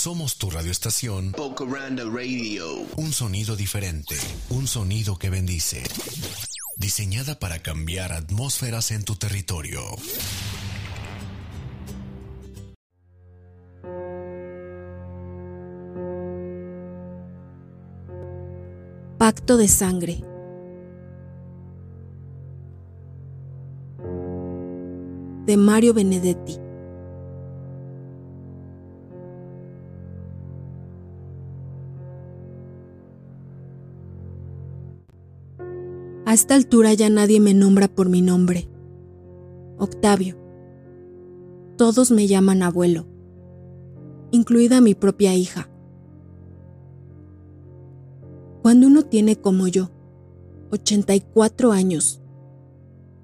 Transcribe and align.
Somos 0.00 0.36
tu 0.38 0.48
radioestación. 0.48 1.32
Bocaranda 1.32 2.04
Radio. 2.04 2.86
Un 2.96 3.12
sonido 3.12 3.54
diferente. 3.54 4.16
Un 4.48 4.66
sonido 4.66 5.18
que 5.18 5.28
bendice. 5.28 5.82
Diseñada 6.76 7.38
para 7.38 7.58
cambiar 7.58 8.14
atmósferas 8.14 8.92
en 8.92 9.04
tu 9.04 9.16
territorio. 9.16 9.82
Pacto 19.18 19.58
de 19.58 19.68
sangre. 19.68 20.24
De 25.44 25.58
Mario 25.58 25.92
Benedetti. 25.92 26.69
A 36.30 36.32
esta 36.32 36.54
altura 36.54 36.94
ya 36.94 37.10
nadie 37.10 37.40
me 37.40 37.54
nombra 37.54 37.88
por 37.88 38.08
mi 38.08 38.22
nombre. 38.22 38.68
Octavio. 39.78 40.36
Todos 41.76 42.12
me 42.12 42.28
llaman 42.28 42.62
abuelo, 42.62 43.08
incluida 44.30 44.80
mi 44.80 44.94
propia 44.94 45.34
hija. 45.34 45.68
Cuando 48.62 48.86
uno 48.86 49.02
tiene 49.02 49.40
como 49.40 49.66
yo 49.66 49.90
84 50.70 51.72
años, 51.72 52.22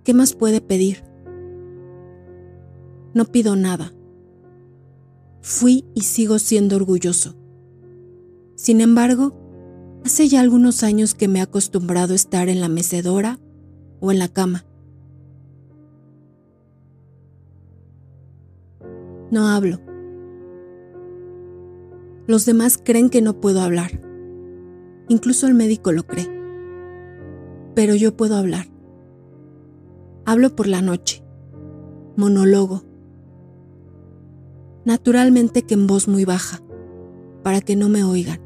¿qué 0.03 0.13
más 0.13 0.33
puede 0.33 0.61
pedir? 0.61 1.05
No 3.15 3.27
pido 3.27 3.55
nada. 3.55 3.93
Fui 5.43 5.85
y 5.95 6.01
sigo 6.01 6.41
siendo 6.41 6.75
orgulloso. 6.75 7.37
Sin 8.57 8.81
embargo, 8.81 9.46
Hace 10.07 10.29
ya 10.29 10.41
algunos 10.41 10.85
años 10.85 11.17
que 11.17 11.27
me 11.27 11.41
he 11.41 11.43
acostumbrado 11.43 12.13
a 12.13 12.15
estar 12.15 12.49
en 12.49 12.61
la 12.61 12.69
mecedora 12.69 13.41
o 13.99 14.13
en 14.13 14.21
la 14.21 14.29
cama. 14.29 14.65
No 19.33 19.49
hablo. 19.49 19.81
Los 22.29 22.47
demás 22.47 22.79
creen 22.81 23.11
que 23.11 23.21
no 23.21 23.41
puedo 23.41 23.61
hablar. 23.61 24.01
Incluso 25.09 25.49
el 25.49 25.55
médico 25.55 25.91
lo 25.91 26.07
cree. 26.07 26.31
Pero 27.75 27.97
yo 27.97 28.17
puedo 28.17 28.37
hablar. 28.37 28.69
Hablo 30.25 30.55
por 30.55 30.69
la 30.69 30.83
noche. 30.83 31.25
Monólogo. 32.15 32.85
Naturalmente 34.85 35.63
que 35.63 35.75
en 35.75 35.89
voz 35.89 36.07
muy 36.07 36.25
baja, 36.25 36.61
para 37.43 37.61
que 37.61 37.75
no 37.75 37.89
me 37.89 38.05
oigan. 38.05 38.46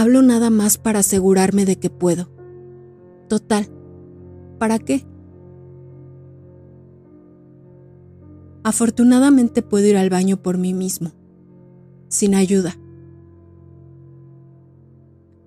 Hablo 0.00 0.22
nada 0.22 0.48
más 0.48 0.78
para 0.78 1.00
asegurarme 1.00 1.66
de 1.66 1.76
que 1.76 1.90
puedo. 1.90 2.30
Total, 3.28 3.68
¿para 4.58 4.78
qué? 4.78 5.04
Afortunadamente 8.64 9.60
puedo 9.60 9.86
ir 9.86 9.98
al 9.98 10.08
baño 10.08 10.38
por 10.42 10.56
mí 10.56 10.72
mismo, 10.72 11.12
sin 12.08 12.34
ayuda. 12.34 12.78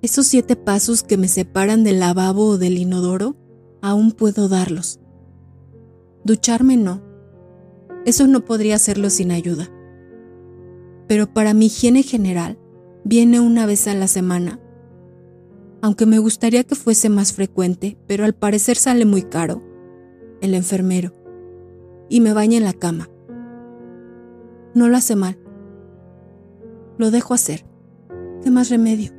Esos 0.04 0.28
siete 0.28 0.56
pasos 0.56 1.02
que 1.02 1.18
me 1.18 1.30
separan 1.30 1.84
del 1.84 2.00
lavabo 2.00 2.50
o 2.50 2.58
del 2.60 2.78
inodoro, 2.78 3.36
aún 3.82 4.12
puedo 4.12 4.50
darlos. 4.50 5.00
Ducharme 6.26 6.78
no. 6.78 7.02
Eso 8.06 8.28
no 8.28 8.46
podría 8.46 8.76
hacerlo 8.76 9.10
sin 9.10 9.32
ayuda. 9.32 9.72
Pero 11.08 11.34
para 11.34 11.56
mi 11.56 11.66
higiene 11.66 12.04
general, 12.04 12.60
viene 13.04 13.40
una 13.40 13.66
vez 13.66 13.88
a 13.88 13.94
la 13.94 14.08
semana. 14.08 14.60
Aunque 15.82 16.06
me 16.06 16.20
gustaría 16.20 16.64
que 16.64 16.76
fuese 16.76 17.10
más 17.10 17.34
frecuente, 17.34 17.98
pero 18.08 18.26
al 18.26 18.34
parecer 18.34 18.78
sale 18.78 19.06
muy 19.06 19.24
caro. 19.24 19.62
El 20.42 20.54
enfermero. 20.56 21.14
Y 22.10 22.22
me 22.22 22.34
baña 22.34 22.58
en 22.58 22.64
la 22.64 22.74
cama. 22.74 23.10
No 24.74 24.88
lo 24.88 24.98
hace 24.98 25.16
mal. 25.16 25.38
Lo 26.98 27.12
dejo 27.12 27.34
hacer. 27.34 27.66
¿Qué 28.44 28.52
más 28.52 28.70
remedio? 28.70 29.12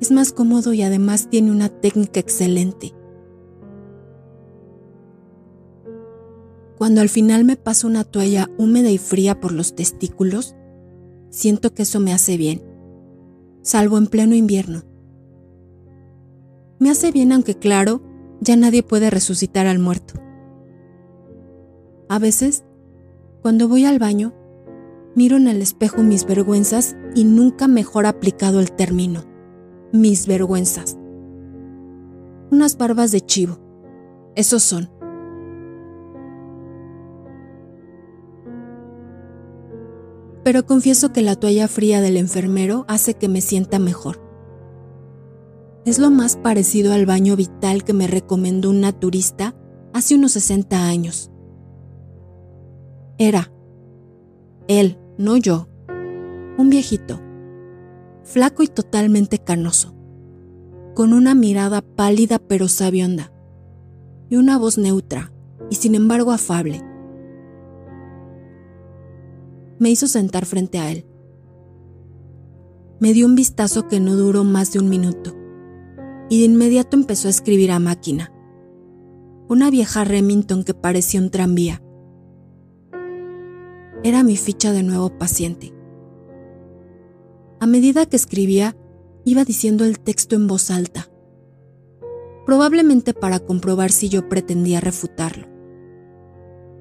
Es 0.00 0.10
más 0.10 0.32
cómodo 0.32 0.72
y 0.72 0.82
además 0.82 1.28
tiene 1.28 1.50
una 1.50 1.68
técnica 1.68 2.20
excelente. 2.20 2.94
Cuando 6.78 7.02
al 7.02 7.10
final 7.10 7.44
me 7.44 7.56
paso 7.56 7.86
una 7.86 8.04
toalla 8.04 8.48
húmeda 8.56 8.90
y 8.90 8.96
fría 8.96 9.38
por 9.38 9.52
los 9.52 9.74
testículos, 9.74 10.56
Siento 11.30 11.72
que 11.72 11.82
eso 11.82 12.00
me 12.00 12.12
hace 12.12 12.36
bien, 12.36 12.62
salvo 13.62 13.98
en 13.98 14.08
pleno 14.08 14.34
invierno. 14.34 14.82
Me 16.80 16.90
hace 16.90 17.12
bien 17.12 17.32
aunque 17.32 17.54
claro, 17.54 18.02
ya 18.40 18.56
nadie 18.56 18.82
puede 18.82 19.10
resucitar 19.10 19.66
al 19.66 19.78
muerto. 19.78 20.14
A 22.08 22.18
veces, 22.18 22.64
cuando 23.42 23.68
voy 23.68 23.84
al 23.84 23.98
baño, 23.98 24.34
miro 25.14 25.36
en 25.36 25.46
el 25.46 25.62
espejo 25.62 26.02
mis 26.02 26.26
vergüenzas 26.26 26.96
y 27.14 27.24
nunca 27.24 27.68
mejor 27.68 28.06
aplicado 28.06 28.58
el 28.58 28.72
término, 28.72 29.24
mis 29.92 30.26
vergüenzas. 30.26 30.98
Unas 32.50 32.76
barbas 32.76 33.12
de 33.12 33.20
chivo, 33.20 33.58
esos 34.34 34.62
son. 34.64 34.90
Pero 40.50 40.66
confieso 40.66 41.12
que 41.12 41.22
la 41.22 41.36
toalla 41.36 41.68
fría 41.68 42.00
del 42.00 42.16
enfermero 42.16 42.84
hace 42.88 43.14
que 43.14 43.28
me 43.28 43.40
sienta 43.40 43.78
mejor. 43.78 44.20
Es 45.84 46.00
lo 46.00 46.10
más 46.10 46.36
parecido 46.36 46.92
al 46.92 47.06
baño 47.06 47.36
vital 47.36 47.84
que 47.84 47.92
me 47.92 48.08
recomendó 48.08 48.70
un 48.70 48.80
naturista 48.80 49.54
hace 49.92 50.16
unos 50.16 50.32
60 50.32 50.88
años. 50.88 51.30
Era 53.16 53.52
él, 54.66 54.98
no 55.18 55.36
yo, 55.36 55.68
un 56.58 56.68
viejito, 56.68 57.20
flaco 58.24 58.64
y 58.64 58.66
totalmente 58.66 59.38
canoso, 59.38 59.94
con 60.96 61.12
una 61.12 61.36
mirada 61.36 61.80
pálida 61.80 62.40
pero 62.40 62.66
sabionda, 62.66 63.32
y 64.28 64.34
una 64.34 64.58
voz 64.58 64.78
neutra 64.78 65.32
y 65.70 65.76
sin 65.76 65.94
embargo 65.94 66.32
afable 66.32 66.82
me 69.80 69.90
hizo 69.90 70.06
sentar 70.06 70.44
frente 70.44 70.78
a 70.78 70.92
él. 70.92 71.06
Me 73.00 73.14
dio 73.14 73.26
un 73.26 73.34
vistazo 73.34 73.88
que 73.88 73.98
no 73.98 74.14
duró 74.14 74.44
más 74.44 74.72
de 74.72 74.78
un 74.78 74.90
minuto, 74.90 75.34
y 76.28 76.40
de 76.40 76.44
inmediato 76.44 76.96
empezó 76.96 77.28
a 77.28 77.30
escribir 77.30 77.72
a 77.72 77.78
máquina. 77.78 78.30
Una 79.48 79.70
vieja 79.70 80.04
Remington 80.04 80.64
que 80.64 80.74
parecía 80.74 81.18
un 81.18 81.30
tranvía. 81.30 81.82
Era 84.04 84.22
mi 84.22 84.36
ficha 84.36 84.72
de 84.72 84.82
nuevo 84.82 85.18
paciente. 85.18 85.72
A 87.58 87.66
medida 87.66 88.04
que 88.04 88.16
escribía, 88.16 88.76
iba 89.24 89.44
diciendo 89.44 89.86
el 89.86 89.98
texto 89.98 90.36
en 90.36 90.46
voz 90.46 90.70
alta, 90.70 91.10
probablemente 92.44 93.14
para 93.14 93.38
comprobar 93.38 93.90
si 93.92 94.10
yo 94.10 94.28
pretendía 94.28 94.80
refutarlo. 94.80 95.46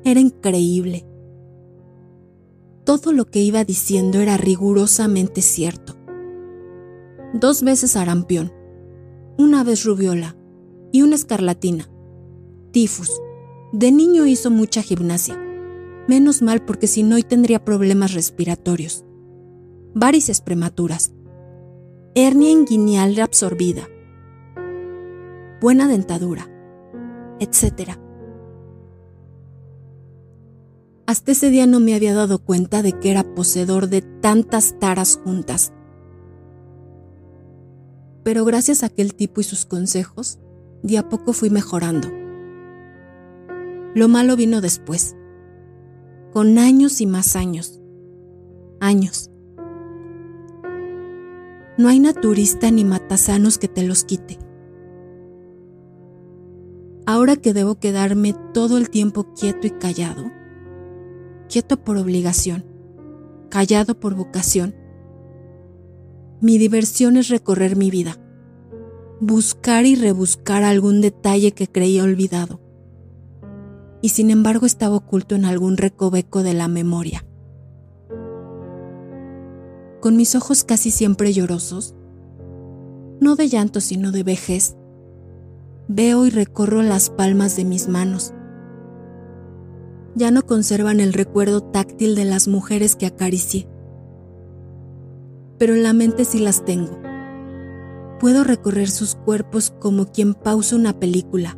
Era 0.04 0.20
increíble 0.20 1.09
todo 2.90 3.14
lo 3.14 3.26
que 3.26 3.40
iba 3.40 3.64
diciendo 3.64 4.20
era 4.20 4.36
rigurosamente 4.36 5.44
cierto. 5.44 5.96
Dos 7.34 7.62
veces 7.62 7.96
arampión, 7.96 8.52
una 9.38 9.64
vez 9.64 9.86
rubiola 9.86 10.36
y 10.92 11.04
una 11.04 11.14
escarlatina. 11.14 11.88
Tifus. 12.72 13.22
De 13.74 13.92
niño 13.92 14.26
hizo 14.26 14.50
mucha 14.50 14.82
gimnasia. 14.82 15.40
Menos 16.08 16.42
mal 16.42 16.66
porque 16.66 16.88
si 16.88 17.04
no 17.04 17.18
hoy 17.18 17.22
tendría 17.22 17.64
problemas 17.64 18.16
respiratorios. 18.16 19.06
Varices 19.94 20.42
prematuras. 20.42 21.14
Hernia 22.16 22.50
inguinal 22.50 23.16
reabsorbida. 23.16 23.88
Buena 25.62 25.88
dentadura. 25.88 26.50
Etc. 27.40 28.00
Hasta 31.10 31.32
ese 31.32 31.50
día 31.50 31.66
no 31.66 31.80
me 31.80 31.96
había 31.96 32.14
dado 32.14 32.38
cuenta 32.38 32.84
de 32.84 32.94
que 32.94 33.10
era 33.10 33.34
poseedor 33.34 33.90
de 33.90 34.04
tantas 34.04 34.78
taras 34.78 35.20
juntas. 35.24 35.74
Pero 38.22 38.46
gracias 38.46 38.84
a 38.84 38.86
aquel 38.86 39.16
tipo 39.16 39.42
y 39.42 39.44
sus 39.44 39.66
consejos, 39.66 40.38
de 40.84 41.00
a 41.00 41.10
poco 41.10 41.34
fui 41.34 41.50
mejorando. 41.50 42.10
Lo 43.96 44.08
malo 44.08 44.36
vino 44.36 44.62
después, 44.62 45.16
con 46.32 46.60
años 46.60 47.02
y 47.02 47.08
más 47.08 47.36
años. 47.36 47.82
Años. 48.80 49.32
No 51.80 51.88
hay 51.88 52.00
naturista 52.00 52.70
ni 52.70 52.86
matasanos 52.86 53.58
que 53.58 53.68
te 53.68 53.82
los 53.82 54.04
quite. 54.04 54.38
Ahora 57.08 57.36
que 57.36 57.56
debo 57.56 57.80
quedarme 57.80 58.36
todo 58.54 58.78
el 58.78 58.92
tiempo 58.92 59.34
quieto 59.34 59.66
y 59.66 59.72
callado, 59.72 60.38
quieto 61.50 61.84
por 61.84 61.98
obligación, 61.98 62.66
callado 63.50 64.00
por 64.00 64.16
vocación, 64.16 64.76
mi 66.40 66.58
diversión 66.58 67.18
es 67.18 67.28
recorrer 67.28 67.76
mi 67.76 67.92
vida, 67.92 68.18
buscar 69.20 69.86
y 69.86 69.96
rebuscar 69.96 70.64
algún 70.64 71.02
detalle 71.02 71.52
que 71.52 71.68
creía 71.68 72.04
olvidado 72.04 72.62
y 74.02 74.10
sin 74.10 74.32
embargo 74.32 74.66
estaba 74.66 74.96
oculto 74.96 75.36
en 75.36 75.46
algún 75.46 75.78
recoveco 75.78 76.44
de 76.44 76.54
la 76.54 76.68
memoria. 76.68 77.26
Con 80.00 80.16
mis 80.16 80.36
ojos 80.36 80.64
casi 80.64 80.92
siempre 80.92 81.34
llorosos, 81.34 81.96
no 83.20 83.36
de 83.36 83.50
llanto 83.50 83.82
sino 83.82 84.12
de 84.12 84.24
vejez, 84.24 84.78
veo 85.88 86.26
y 86.26 86.30
recorro 86.30 86.82
las 86.82 87.10
palmas 87.10 87.58
de 87.58 87.66
mis 87.66 87.90
manos. 87.90 88.34
Ya 90.16 90.32
no 90.32 90.42
conservan 90.42 91.00
el 91.00 91.14
recuerdo 91.14 91.62
táctil 91.62 92.16
de 92.16 92.26
las 92.26 92.48
mujeres 92.48 92.96
que 92.96 93.06
acaricié, 93.06 93.68
pero 95.58 95.76
en 95.76 95.84
la 95.84 95.94
mente 95.94 96.26
sí 96.26 96.40
las 96.40 96.66
tengo. 96.66 97.00
Puedo 98.20 98.44
recorrer 98.44 98.90
sus 98.90 99.16
cuerpos 99.16 99.72
como 99.80 100.12
quien 100.12 100.34
pausa 100.34 100.76
una 100.76 101.00
película 101.00 101.58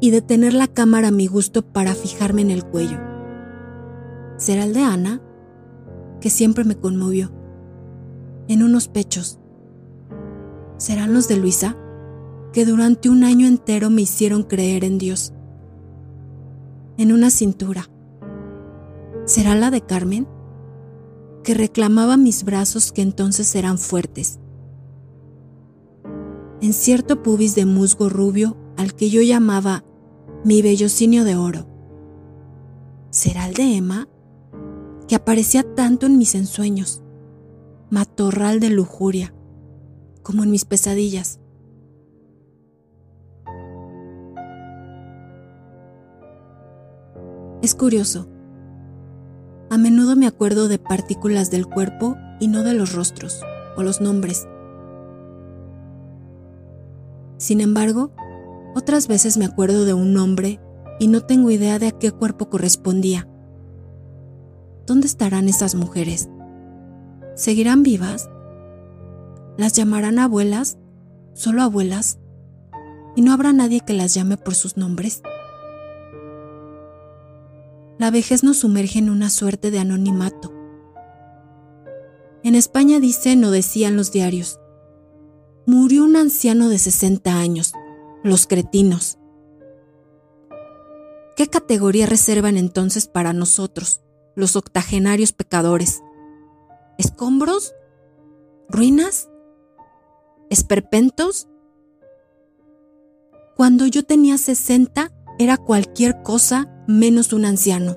y 0.00 0.10
detener 0.10 0.54
la 0.54 0.66
cámara 0.66 1.08
a 1.08 1.12
mi 1.12 1.26
gusto 1.26 1.62
para 1.62 1.94
fijarme 1.94 2.42
en 2.42 2.50
el 2.50 2.64
cuello. 2.64 2.98
¿Será 4.36 4.64
el 4.64 4.72
de 4.72 4.80
Ana? 4.80 5.20
Que 6.20 6.30
siempre 6.30 6.64
me 6.64 6.76
conmovió. 6.76 7.32
En 8.48 8.62
unos 8.62 8.88
pechos. 8.88 9.38
¿Serán 10.78 11.12
los 11.12 11.28
de 11.28 11.36
Luisa? 11.36 11.76
Que 12.52 12.64
durante 12.64 13.10
un 13.10 13.24
año 13.24 13.46
entero 13.46 13.90
me 13.90 14.02
hicieron 14.02 14.42
creer 14.42 14.84
en 14.84 14.98
Dios. 14.98 15.34
En 17.00 17.12
una 17.12 17.30
cintura. 17.30 17.88
¿Será 19.24 19.54
la 19.54 19.70
de 19.70 19.80
Carmen? 19.80 20.28
Que 21.42 21.54
reclamaba 21.54 22.18
mis 22.18 22.44
brazos 22.44 22.92
que 22.92 23.00
entonces 23.00 23.54
eran 23.54 23.78
fuertes. 23.78 24.38
En 26.60 26.74
cierto 26.74 27.22
pubis 27.22 27.54
de 27.54 27.64
musgo 27.64 28.10
rubio 28.10 28.58
al 28.76 28.94
que 28.94 29.08
yo 29.08 29.22
llamaba 29.22 29.82
mi 30.44 30.60
bellocinio 30.60 31.24
de 31.24 31.36
oro. 31.36 31.66
¿Será 33.08 33.48
el 33.48 33.54
de 33.54 33.76
Emma? 33.78 34.06
Que 35.08 35.14
aparecía 35.14 35.62
tanto 35.74 36.04
en 36.04 36.18
mis 36.18 36.34
ensueños, 36.34 37.02
matorral 37.88 38.60
de 38.60 38.68
lujuria, 38.68 39.32
como 40.22 40.42
en 40.42 40.50
mis 40.50 40.66
pesadillas. 40.66 41.39
Es 47.62 47.74
curioso. 47.74 48.26
A 49.68 49.76
menudo 49.76 50.16
me 50.16 50.26
acuerdo 50.26 50.66
de 50.66 50.78
partículas 50.78 51.50
del 51.50 51.66
cuerpo 51.66 52.16
y 52.40 52.48
no 52.48 52.62
de 52.62 52.72
los 52.72 52.94
rostros 52.94 53.42
o 53.76 53.82
los 53.82 54.00
nombres. 54.00 54.48
Sin 57.36 57.60
embargo, 57.60 58.12
otras 58.74 59.08
veces 59.08 59.36
me 59.36 59.44
acuerdo 59.44 59.84
de 59.84 59.92
un 59.92 60.14
nombre 60.14 60.58
y 60.98 61.08
no 61.08 61.20
tengo 61.20 61.50
idea 61.50 61.78
de 61.78 61.88
a 61.88 61.92
qué 61.92 62.12
cuerpo 62.12 62.48
correspondía. 62.48 63.28
¿Dónde 64.86 65.06
estarán 65.06 65.48
esas 65.48 65.74
mujeres? 65.74 66.30
¿Seguirán 67.34 67.82
vivas? 67.82 68.30
¿Las 69.58 69.74
llamarán 69.74 70.18
abuelas? 70.18 70.78
¿Solo 71.34 71.62
abuelas? 71.62 72.18
¿Y 73.16 73.22
no 73.22 73.32
habrá 73.32 73.52
nadie 73.52 73.80
que 73.80 73.92
las 73.92 74.14
llame 74.14 74.36
por 74.38 74.54
sus 74.54 74.76
nombres? 74.78 75.22
La 78.00 78.10
vejez 78.10 78.42
nos 78.42 78.56
sumerge 78.56 78.98
en 78.98 79.10
una 79.10 79.28
suerte 79.28 79.70
de 79.70 79.78
anonimato. 79.78 80.54
En 82.42 82.54
España 82.54 82.98
dicen 82.98 83.44
o 83.44 83.50
decían 83.50 83.94
los 83.94 84.10
diarios, 84.10 84.58
murió 85.66 86.04
un 86.04 86.16
anciano 86.16 86.70
de 86.70 86.78
60 86.78 87.38
años, 87.38 87.74
los 88.24 88.46
cretinos. 88.46 89.18
¿Qué 91.36 91.46
categoría 91.48 92.06
reservan 92.06 92.56
entonces 92.56 93.06
para 93.06 93.34
nosotros, 93.34 94.00
los 94.34 94.56
octogenarios 94.56 95.34
pecadores? 95.34 96.00
¿Escombros? 96.96 97.74
¿Ruinas? 98.70 99.28
¿Esperpentos? 100.48 101.48
Cuando 103.56 103.86
yo 103.86 104.04
tenía 104.04 104.38
60 104.38 105.12
era 105.38 105.58
cualquier 105.58 106.22
cosa 106.22 106.79
menos 106.90 107.32
un 107.32 107.44
anciano. 107.44 107.96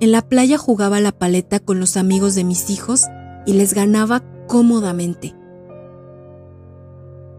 En 0.00 0.12
la 0.12 0.28
playa 0.28 0.58
jugaba 0.58 1.00
la 1.00 1.12
paleta 1.12 1.58
con 1.58 1.80
los 1.80 1.96
amigos 1.96 2.34
de 2.34 2.44
mis 2.44 2.68
hijos 2.68 3.06
y 3.46 3.54
les 3.54 3.72
ganaba 3.72 4.22
cómodamente. 4.46 5.34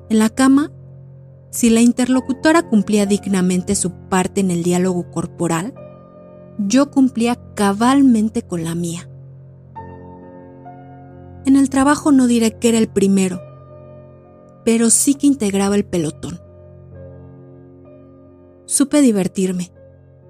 En 0.10 0.20
la 0.20 0.30
cama, 0.30 0.72
si 1.52 1.70
la 1.70 1.82
interlocutora 1.82 2.68
cumplía 2.68 3.06
dignamente 3.06 3.76
su 3.76 3.92
parte 3.92 4.42
en 4.42 4.50
el 4.50 4.64
diálogo 4.64 5.12
corporal, 5.12 5.76
yo 6.58 6.90
cumplía 6.90 7.38
cabalmente 7.54 8.42
con 8.42 8.64
la 8.64 8.74
mía. 8.74 9.08
En 11.46 11.56
el 11.56 11.70
trabajo 11.70 12.12
no 12.12 12.26
diré 12.26 12.58
que 12.58 12.70
era 12.70 12.80
el 12.80 12.88
primero, 12.88 13.42
pero 14.66 14.90
sí 14.90 15.14
que 15.14 15.28
integraba 15.28 15.76
el 15.76 15.86
pelotón. 15.86 16.47
Supe 18.68 19.02
divertirme, 19.02 19.72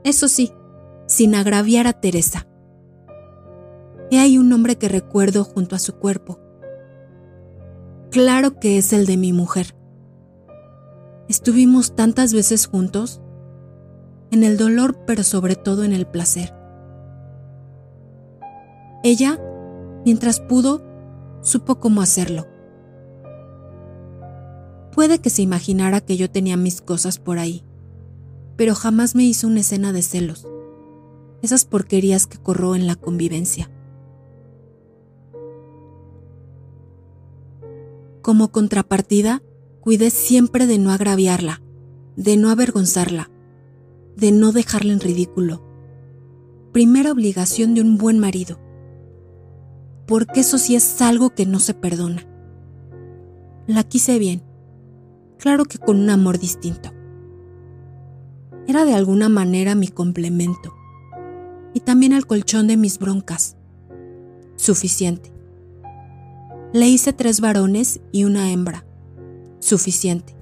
eso 0.05 0.29
sí, 0.29 0.53
sin 1.05 1.35
agraviar 1.35 1.87
a 1.87 1.93
Teresa. 1.93 2.47
He 4.09 4.19
ahí 4.19 4.37
un 4.37 4.47
nombre 4.47 4.77
que 4.77 4.87
recuerdo 4.87 5.43
junto 5.43 5.75
a 5.75 5.79
su 5.79 5.97
cuerpo, 5.97 6.39
Claro 8.09 8.57
que 8.57 8.77
es 8.77 8.93
el 8.93 9.05
de 9.05 9.17
mi 9.17 9.33
mujer. 9.33 9.75
Estuvimos 11.27 11.93
tantas 11.93 12.33
veces 12.33 12.65
juntos, 12.65 13.21
en 14.31 14.43
el 14.43 14.57
dolor 14.57 15.03
pero 15.05 15.23
sobre 15.23 15.55
todo 15.55 15.83
en 15.83 15.91
el 15.91 16.07
placer. 16.07 16.53
Ella, 19.03 19.39
mientras 20.05 20.39
pudo, 20.39 20.81
supo 21.41 21.79
cómo 21.79 22.01
hacerlo. 22.01 22.47
Puede 24.93 25.19
que 25.19 25.29
se 25.29 25.41
imaginara 25.41 25.99
que 25.99 26.15
yo 26.15 26.31
tenía 26.31 26.55
mis 26.55 26.81
cosas 26.81 27.19
por 27.19 27.39
ahí, 27.39 27.63
pero 28.57 28.75
jamás 28.75 29.15
me 29.15 29.23
hizo 29.23 29.47
una 29.47 29.61
escena 29.61 29.93
de 29.93 30.01
celos, 30.01 30.47
esas 31.41 31.65
porquerías 31.65 32.27
que 32.27 32.39
corro 32.39 32.75
en 32.75 32.87
la 32.87 32.95
convivencia. 32.95 33.71
Como 38.21 38.51
contrapartida, 38.51 39.41
cuidé 39.79 40.09
siempre 40.09 40.67
de 40.67 40.79
no 40.79 40.91
agraviarla, 40.91 41.61
de 42.17 42.35
no 42.35 42.49
avergonzarla, 42.49 43.31
de 44.17 44.31
no 44.31 44.51
dejarla 44.51 44.91
en 44.93 44.99
ridículo. 44.99 45.63
Primera 46.73 47.11
obligación 47.11 47.73
de 47.73 47.81
un 47.81 47.97
buen 47.97 48.19
marido. 48.19 48.59
Porque 50.07 50.41
eso 50.41 50.57
sí 50.57 50.75
es 50.75 51.01
algo 51.01 51.29
que 51.29 51.45
no 51.45 51.59
se 51.59 51.73
perdona. 51.73 52.27
La 53.67 53.83
quise 53.83 54.19
bien, 54.19 54.43
claro 55.37 55.65
que 55.65 55.77
con 55.77 55.99
un 55.99 56.09
amor 56.09 56.39
distinto. 56.39 56.96
Era 58.67 58.83
de 58.83 58.93
alguna 58.93 59.29
manera 59.29 59.75
mi 59.75 59.87
complemento 59.87 60.73
y 61.73 61.79
también 61.79 62.11
el 62.11 62.25
colchón 62.25 62.67
de 62.67 62.75
mis 62.75 62.99
broncas. 62.99 63.55
Suficiente. 64.55 65.31
Le 66.73 66.87
hice 66.87 67.13
tres 67.13 67.39
varones 67.39 68.01
y 68.11 68.25
una 68.25 68.51
hembra. 68.51 68.85
Suficiente. 69.59 70.35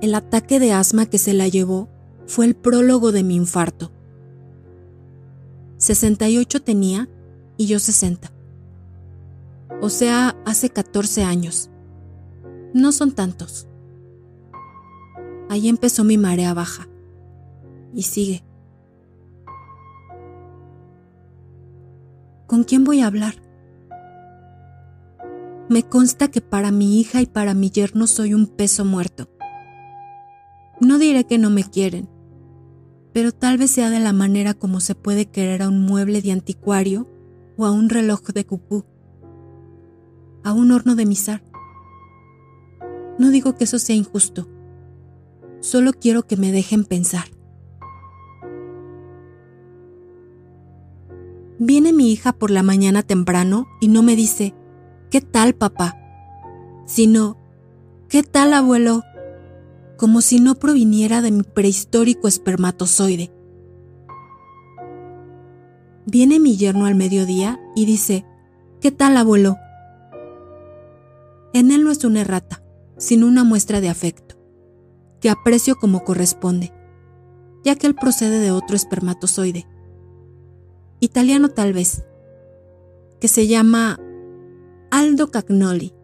El 0.00 0.14
ataque 0.14 0.58
de 0.58 0.72
asma 0.72 1.06
que 1.06 1.18
se 1.18 1.34
la 1.34 1.46
llevó 1.48 1.88
fue 2.26 2.46
el 2.46 2.54
prólogo 2.54 3.12
de 3.12 3.22
mi 3.22 3.36
infarto. 3.36 3.92
68 5.76 6.62
tenía 6.62 7.08
y 7.56 7.66
yo 7.66 7.78
60. 7.78 8.32
O 9.82 9.88
sea, 9.88 10.36
hace 10.46 10.70
14 10.70 11.24
años. 11.24 11.70
No 12.72 12.92
son 12.92 13.12
tantos. 13.12 13.66
Ahí 15.50 15.68
empezó 15.68 16.04
mi 16.04 16.16
marea 16.16 16.54
baja. 16.54 16.88
Y 17.92 18.04
sigue. 18.04 18.44
¿Con 22.46 22.62
quién 22.62 22.84
voy 22.84 23.00
a 23.00 23.08
hablar? 23.08 23.34
Me 25.68 25.82
consta 25.82 26.28
que 26.28 26.40
para 26.40 26.70
mi 26.70 27.00
hija 27.00 27.20
y 27.20 27.26
para 27.26 27.54
mi 27.54 27.68
yerno 27.68 28.06
soy 28.06 28.32
un 28.32 28.46
peso 28.46 28.84
muerto. 28.84 29.28
No 30.80 30.98
diré 30.98 31.24
que 31.24 31.36
no 31.36 31.50
me 31.50 31.64
quieren, 31.64 32.08
pero 33.12 33.32
tal 33.32 33.58
vez 33.58 33.72
sea 33.72 33.90
de 33.90 33.98
la 33.98 34.12
manera 34.12 34.54
como 34.54 34.78
se 34.78 34.94
puede 34.94 35.26
querer 35.26 35.62
a 35.62 35.68
un 35.68 35.84
mueble 35.84 36.22
de 36.22 36.30
anticuario 36.30 37.08
o 37.56 37.66
a 37.66 37.72
un 37.72 37.88
reloj 37.88 38.22
de 38.22 38.46
cupú, 38.46 38.84
a 40.44 40.52
un 40.52 40.70
horno 40.70 40.94
de 40.94 41.06
misar. 41.06 41.42
No 43.18 43.30
digo 43.30 43.56
que 43.56 43.64
eso 43.64 43.80
sea 43.80 43.96
injusto, 43.96 44.48
solo 45.60 45.92
quiero 45.92 46.26
que 46.26 46.36
me 46.36 46.52
dejen 46.52 46.84
pensar. 46.84 47.24
Viene 51.58 51.92
mi 51.92 52.10
hija 52.10 52.32
por 52.32 52.50
la 52.50 52.62
mañana 52.62 53.02
temprano 53.02 53.68
y 53.80 53.88
no 53.88 54.02
me 54.02 54.16
dice, 54.16 54.54
¿qué 55.10 55.20
tal 55.20 55.54
papá? 55.54 55.94
Sino, 56.86 57.36
¿qué 58.08 58.22
tal 58.22 58.54
abuelo? 58.54 59.02
Como 59.98 60.22
si 60.22 60.40
no 60.40 60.54
proviniera 60.54 61.20
de 61.20 61.30
mi 61.30 61.42
prehistórico 61.42 62.28
espermatozoide. 62.28 63.30
Viene 66.06 66.40
mi 66.40 66.56
yerno 66.56 66.86
al 66.86 66.94
mediodía 66.94 67.60
y 67.76 67.84
dice, 67.84 68.24
¿qué 68.80 68.90
tal 68.90 69.18
abuelo? 69.18 69.58
En 71.52 71.70
él 71.70 71.84
no 71.84 71.90
es 71.90 72.02
una 72.04 72.22
errata, 72.22 72.62
sino 72.96 73.26
una 73.26 73.44
muestra 73.44 73.82
de 73.82 73.90
afecto, 73.90 74.36
que 75.20 75.30
aprecio 75.30 75.76
como 75.76 76.04
corresponde, 76.04 76.72
ya 77.64 77.76
que 77.76 77.86
él 77.86 77.94
procede 77.94 78.38
de 78.38 78.50
otro 78.50 78.76
espermatozoide 78.76 79.66
italiano 81.00 81.48
tal 81.48 81.72
vez, 81.72 82.04
que 83.20 83.28
se 83.28 83.46
llama 83.46 83.98
Aldo 84.90 85.30
Cagnoli. 85.30 85.94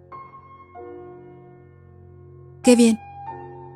Qué 2.63 2.75
bien, 2.77 2.99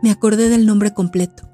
me 0.02 0.10
acordé 0.10 0.48
del 0.48 0.66
nombre 0.66 0.92
completo. 0.92 1.44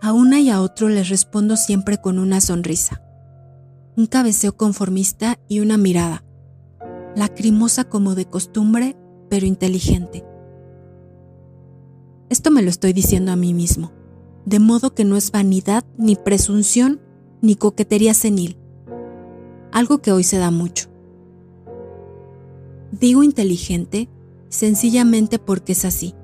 A 0.00 0.12
una 0.12 0.40
y 0.40 0.48
a 0.48 0.62
otro 0.62 0.88
les 0.88 1.10
respondo 1.10 1.56
siempre 1.56 2.00
con 2.00 2.18
una 2.18 2.40
sonrisa, 2.40 3.02
un 3.96 4.06
cabeceo 4.06 4.56
conformista 4.56 5.38
y 5.46 5.60
una 5.60 5.76
mirada, 5.76 6.24
lacrimosa 7.14 7.84
como 7.84 8.14
de 8.14 8.24
costumbre, 8.24 8.96
pero 9.28 9.44
inteligente. 9.44 10.24
Esto 12.30 12.50
me 12.50 12.62
lo 12.62 12.70
estoy 12.70 12.94
diciendo 12.94 13.32
a 13.32 13.36
mí 13.36 13.52
mismo 13.52 13.92
de 14.44 14.58
modo 14.58 14.94
que 14.94 15.04
no 15.04 15.16
es 15.16 15.30
vanidad, 15.30 15.84
ni 15.96 16.16
presunción, 16.16 17.00
ni 17.42 17.56
coquetería 17.56 18.14
senil, 18.14 18.56
algo 19.72 19.98
que 19.98 20.12
hoy 20.12 20.24
se 20.24 20.38
da 20.38 20.50
mucho. 20.50 20.88
Digo 22.90 23.22
inteligente 23.22 24.08
sencillamente 24.48 25.38
porque 25.38 25.72
es 25.72 25.84
así. 25.84 26.14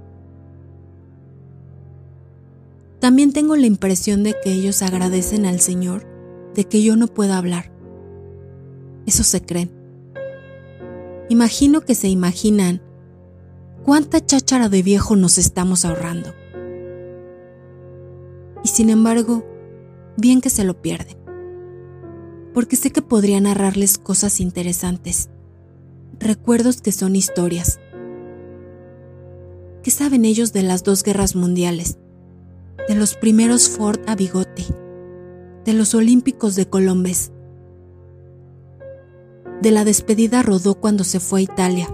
También 2.98 3.32
tengo 3.32 3.54
la 3.54 3.66
impresión 3.66 4.24
de 4.24 4.34
que 4.42 4.52
ellos 4.52 4.82
agradecen 4.82 5.46
al 5.46 5.60
Señor 5.60 6.06
de 6.54 6.64
que 6.64 6.82
yo 6.82 6.96
no 6.96 7.06
pueda 7.06 7.38
hablar. 7.38 7.70
Eso 9.06 9.22
se 9.22 9.42
creen. 9.42 9.70
Imagino 11.28 11.82
que 11.82 11.94
se 11.94 12.08
imaginan 12.08 12.82
cuánta 13.86 14.22
cháchara 14.22 14.68
de 14.68 14.82
viejo 14.82 15.16
nos 15.16 15.38
estamos 15.38 15.86
ahorrando 15.86 16.34
y 18.66 18.68
sin 18.68 18.90
embargo, 18.90 19.44
bien 20.16 20.40
que 20.40 20.50
se 20.50 20.64
lo 20.64 20.82
pierden. 20.82 21.16
Porque 22.52 22.74
sé 22.74 22.90
que 22.90 23.00
podría 23.00 23.40
narrarles 23.40 23.96
cosas 23.96 24.40
interesantes, 24.40 25.30
recuerdos 26.18 26.80
que 26.80 26.90
son 26.90 27.14
historias. 27.14 27.78
¿Qué 29.84 29.92
saben 29.92 30.24
ellos 30.24 30.52
de 30.52 30.64
las 30.64 30.82
dos 30.82 31.04
guerras 31.04 31.36
mundiales? 31.36 31.96
De 32.88 32.96
los 32.96 33.14
primeros 33.14 33.68
Ford 33.68 34.00
a 34.08 34.16
bigote, 34.16 34.64
de 35.64 35.72
los 35.72 35.94
Olímpicos 35.94 36.56
de 36.56 36.68
Colombes, 36.68 37.30
de 39.62 39.70
la 39.70 39.84
despedida 39.84 40.42
Rodó 40.42 40.74
cuando 40.74 41.04
se 41.04 41.20
fue 41.20 41.38
a 41.38 41.44
Italia, 41.44 41.88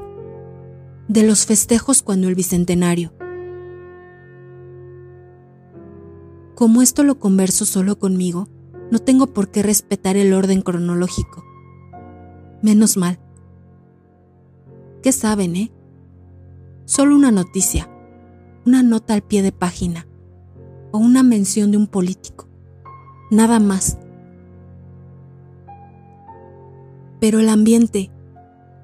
de 1.13 1.23
los 1.23 1.47
festejos 1.47 2.03
cuando 2.03 2.29
el 2.29 2.35
Bicentenario, 2.35 3.13
Como 6.63 6.81
esto 6.81 7.03
lo 7.03 7.19
converso 7.19 7.65
solo 7.65 7.99
conmigo, 7.99 8.47
no 8.93 9.01
tengo 9.01 9.27
por 9.27 9.51
qué 9.51 9.65
respetar 9.65 10.17
el 10.17 10.33
orden 10.33 10.63
cronológico. 10.63 11.45
Menos 12.63 12.97
mal. 12.97 13.19
¿Qué 15.03 15.11
saben, 15.11 15.57
eh? 15.57 15.73
Solo 16.85 17.17
una 17.17 17.33
noticia, 17.33 17.91
una 18.65 18.85
nota 18.85 19.15
al 19.15 19.23
pie 19.23 19.43
de 19.43 19.51
página 19.51 20.07
o 20.93 20.99
una 20.99 21.25
mención 21.25 21.73
de 21.73 21.79
un 21.79 21.89
político. 21.89 22.47
Nada 23.33 23.59
más. 23.59 23.99
Pero 27.19 27.41
el 27.41 27.49
ambiente, 27.49 28.13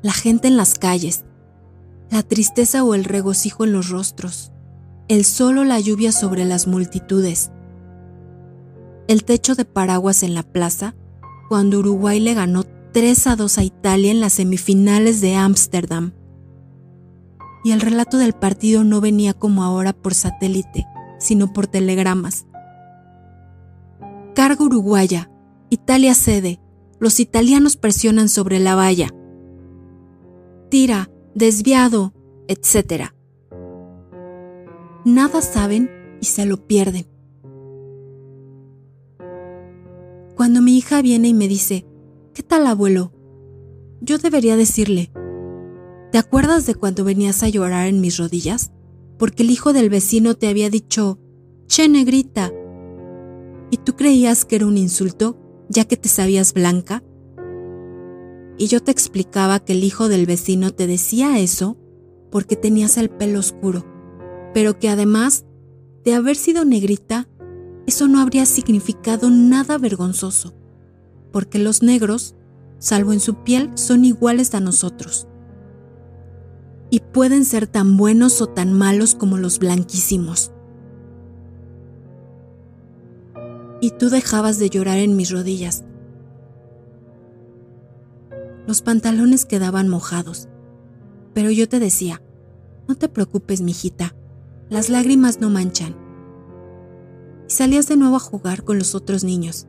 la 0.03 0.13
gente 0.13 0.49
en 0.49 0.57
las 0.57 0.77
calles, 0.77 1.25
la 2.11 2.23
tristeza 2.23 2.85
o 2.85 2.95
el 2.95 3.05
regocijo 3.05 3.65
en 3.65 3.73
los 3.73 3.89
rostros, 3.89 4.53
el 5.09 5.25
sol 5.25 5.59
o 5.59 5.65
la 5.65 5.81
lluvia 5.81 6.13
sobre 6.13 6.45
las 6.45 6.67
multitudes, 6.67 7.51
el 9.09 9.25
techo 9.25 9.55
de 9.55 9.65
paraguas 9.65 10.23
en 10.23 10.35
la 10.35 10.43
plaza 10.43 10.95
cuando 11.49 11.79
Uruguay 11.79 12.21
le 12.21 12.35
ganó 12.35 12.65
3 12.93 13.27
a 13.27 13.37
2 13.37 13.59
a 13.59 13.65
Italia 13.65 14.11
en 14.11 14.21
las 14.21 14.35
semifinales 14.35 15.21
de 15.23 15.35
Ámsterdam. 15.35 16.13
Y 17.65 17.73
el 17.73 17.81
relato 17.81 18.19
del 18.19 18.35
partido 18.35 18.85
no 18.85 19.01
venía 19.01 19.33
como 19.33 19.65
ahora 19.65 19.95
por 19.95 20.15
satélite, 20.15 20.87
sino 21.19 21.53
por 21.53 21.67
telegramas. 21.67 22.47
Carga 24.35 24.63
uruguaya, 24.63 25.31
Italia 25.71 26.15
cede, 26.15 26.61
los 27.01 27.19
italianos 27.19 27.77
presionan 27.77 28.29
sobre 28.29 28.59
la 28.59 28.75
valla. 28.75 29.09
Tira, 30.71 31.11
desviado, 31.39 32.13
etc. 32.49 33.13
Nada 35.05 35.41
saben 35.41 35.89
y 36.21 36.27
se 36.27 36.45
lo 36.45 36.67
pierden. 36.67 37.07
Cuando 40.35 40.61
mi 40.61 40.77
hija 40.77 41.01
viene 41.01 41.29
y 41.29 41.35
me 41.35 41.49
dice, 41.49 41.87
¿qué 42.35 42.43
tal 42.43 42.67
abuelo? 42.67 43.13
Yo 44.01 44.19
debería 44.19 44.57
decirle, 44.57 45.13
¿te 46.11 46.19
acuerdas 46.19 46.67
de 46.67 46.75
cuando 46.75 47.05
venías 47.05 47.43
a 47.43 47.49
llorar 47.49 47.87
en 47.87 48.01
mis 48.01 48.19
rodillas? 48.19 48.73
Porque 49.17 49.45
el 49.45 49.51
hijo 49.51 49.73
del 49.73 49.91
vecino 49.91 50.35
te 50.35 50.49
había 50.49 50.71
dicho, 50.71 51.21
che 51.67 51.89
negrita. 51.89 52.53
¿Y 53.71 53.77
tú 53.79 53.95
creías 53.95 54.45
que 54.45 54.57
era 54.57 54.67
un 54.67 54.77
insulto, 54.77 55.39
ya 55.69 55.85
que 55.85 55.97
te 55.97 56.09
sabías 56.09 56.53
blanca? 56.53 57.03
Y 58.59 58.67
yo 58.67 58.83
te 58.83 58.91
explicaba 58.91 59.61
que 59.61 59.73
el 59.73 59.85
hijo 59.85 60.09
del 60.09 60.27
vecino 60.27 60.73
te 60.73 60.89
decía 60.89 61.39
eso 61.39 61.77
porque 62.31 62.57
tenías 62.57 62.99
el 62.99 63.09
pelo 63.09 63.39
oscuro, 63.39 63.87
pero 64.53 64.79
que 64.79 64.89
además 64.89 65.45
de 66.05 66.15
haber 66.15 66.37
sido 66.37 66.65
negrita, 66.65 67.29
eso 67.87 68.09
no 68.09 68.21
habría 68.21 68.45
significado 68.47 69.31
nada 69.31 69.79
vergonzoso, 69.79 70.55
porque 71.33 71.59
los 71.59 71.83
negros, 71.83 72.35
salvo 72.79 73.13
en 73.13 73.21
su 73.21 73.45
piel, 73.45 73.71
son 73.77 74.05
iguales 74.05 74.55
a 74.55 74.61
nosotros. 74.61 75.29
Y 76.91 77.01
pueden 77.01 77.45
ser 77.45 77.67
tan 77.67 77.97
buenos 77.97 78.43
o 78.43 78.49
tan 78.49 78.73
malos 78.73 79.15
como 79.15 79.39
los 79.39 79.59
blanquísimos. 79.59 80.51
Y 83.81 83.93
tú 83.93 84.11
dejabas 84.11 84.59
de 84.59 84.71
llorar 84.71 84.99
en 84.99 85.17
mis 85.17 85.31
rodillas. 85.31 85.85
Los 88.69 88.83
pantalones 88.83 89.47
quedaban 89.47 89.89
mojados, 89.89 90.47
pero 91.33 91.51
yo 91.51 91.71
te 91.71 91.81
decía, 91.81 92.21
no 92.87 92.97
te 92.97 93.09
preocupes, 93.09 93.63
mijita, 93.63 94.15
las 94.69 94.91
lágrimas 94.91 95.41
no 95.41 95.49
manchan 95.49 95.97
y 97.49 97.51
salías 97.51 97.89
de 97.89 97.97
nuevo 97.97 98.17
a 98.17 98.21
jugar 98.21 98.65
con 98.65 98.79
los 98.79 98.95
otros 98.95 99.25
niños. 99.25 99.67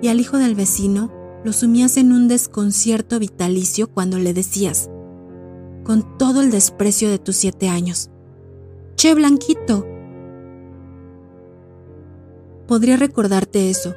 Y 0.00 0.08
al 0.08 0.20
hijo 0.20 0.38
del 0.38 0.54
vecino 0.54 1.12
lo 1.44 1.52
sumías 1.52 1.98
en 1.98 2.12
un 2.12 2.28
desconcierto 2.28 3.18
vitalicio 3.18 3.92
cuando 3.92 4.18
le 4.18 4.32
decías, 4.32 4.88
con 5.84 6.16
todo 6.16 6.40
el 6.40 6.50
desprecio 6.50 7.10
de 7.10 7.18
tus 7.18 7.36
siete 7.36 7.68
años, 7.68 8.10
Che, 8.96 9.14
Blanquito. 9.14 9.86
Podría 12.66 12.96
recordarte 12.96 13.68
eso, 13.68 13.94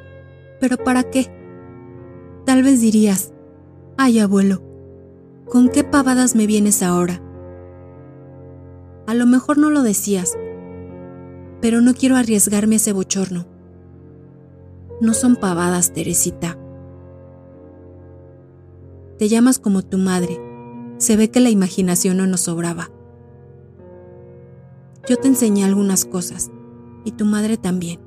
pero 0.60 0.76
¿para 0.76 1.02
qué? 1.02 1.34
Tal 2.44 2.62
vez 2.62 2.82
dirías, 2.82 3.32
ay 3.96 4.18
abuelo, 4.18 4.62
¿con 5.48 5.68
qué 5.68 5.84
pavadas 5.84 6.34
me 6.34 6.46
vienes 6.46 6.82
ahora? 6.82 7.22
A 9.06 9.14
lo 9.14 9.26
mejor 9.26 9.58
no 9.58 9.70
lo 9.70 9.82
decías, 9.82 10.36
pero 11.60 11.80
no 11.80 11.94
quiero 11.94 12.16
arriesgarme 12.16 12.76
ese 12.76 12.92
bochorno. 12.92 13.46
No 15.00 15.14
son 15.14 15.36
pavadas, 15.36 15.92
Teresita. 15.92 16.58
Te 19.18 19.28
llamas 19.28 19.58
como 19.58 19.82
tu 19.82 19.98
madre. 19.98 20.40
Se 20.98 21.16
ve 21.16 21.30
que 21.30 21.40
la 21.40 21.50
imaginación 21.50 22.16
no 22.16 22.26
nos 22.26 22.42
sobraba. 22.42 22.90
Yo 25.08 25.16
te 25.16 25.28
enseñé 25.28 25.64
algunas 25.64 26.04
cosas, 26.04 26.50
y 27.04 27.12
tu 27.12 27.24
madre 27.24 27.56
también. 27.56 28.00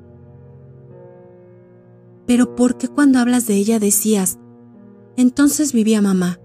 Pero 2.26 2.56
¿por 2.56 2.78
qué 2.78 2.88
cuando 2.88 3.18
hablas 3.18 3.46
de 3.46 3.54
ella 3.54 3.78
decías, 3.78 4.38
entonces 5.16 5.72
vivía 5.72 6.02
mamá? 6.02 6.38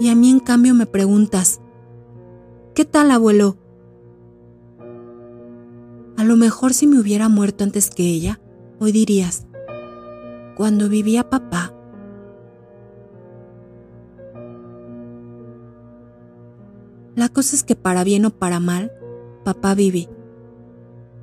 Y 0.00 0.10
a 0.10 0.14
mí 0.14 0.30
en 0.30 0.40
cambio 0.40 0.74
me 0.74 0.86
preguntas, 0.86 1.60
¿qué 2.74 2.84
tal 2.84 3.10
abuelo? 3.10 3.56
A 6.16 6.24
lo 6.24 6.36
mejor 6.36 6.74
si 6.74 6.86
me 6.86 6.98
hubiera 6.98 7.28
muerto 7.28 7.64
antes 7.64 7.90
que 7.90 8.04
ella, 8.04 8.40
hoy 8.80 8.92
dirías, 8.92 9.46
cuando 10.56 10.88
vivía 10.88 11.28
papá. 11.28 11.74
La 17.14 17.28
cosa 17.28 17.56
es 17.56 17.62
que 17.62 17.76
para 17.76 18.04
bien 18.04 18.24
o 18.26 18.30
para 18.30 18.60
mal, 18.60 18.92
papá 19.44 19.74
vive. 19.74 20.08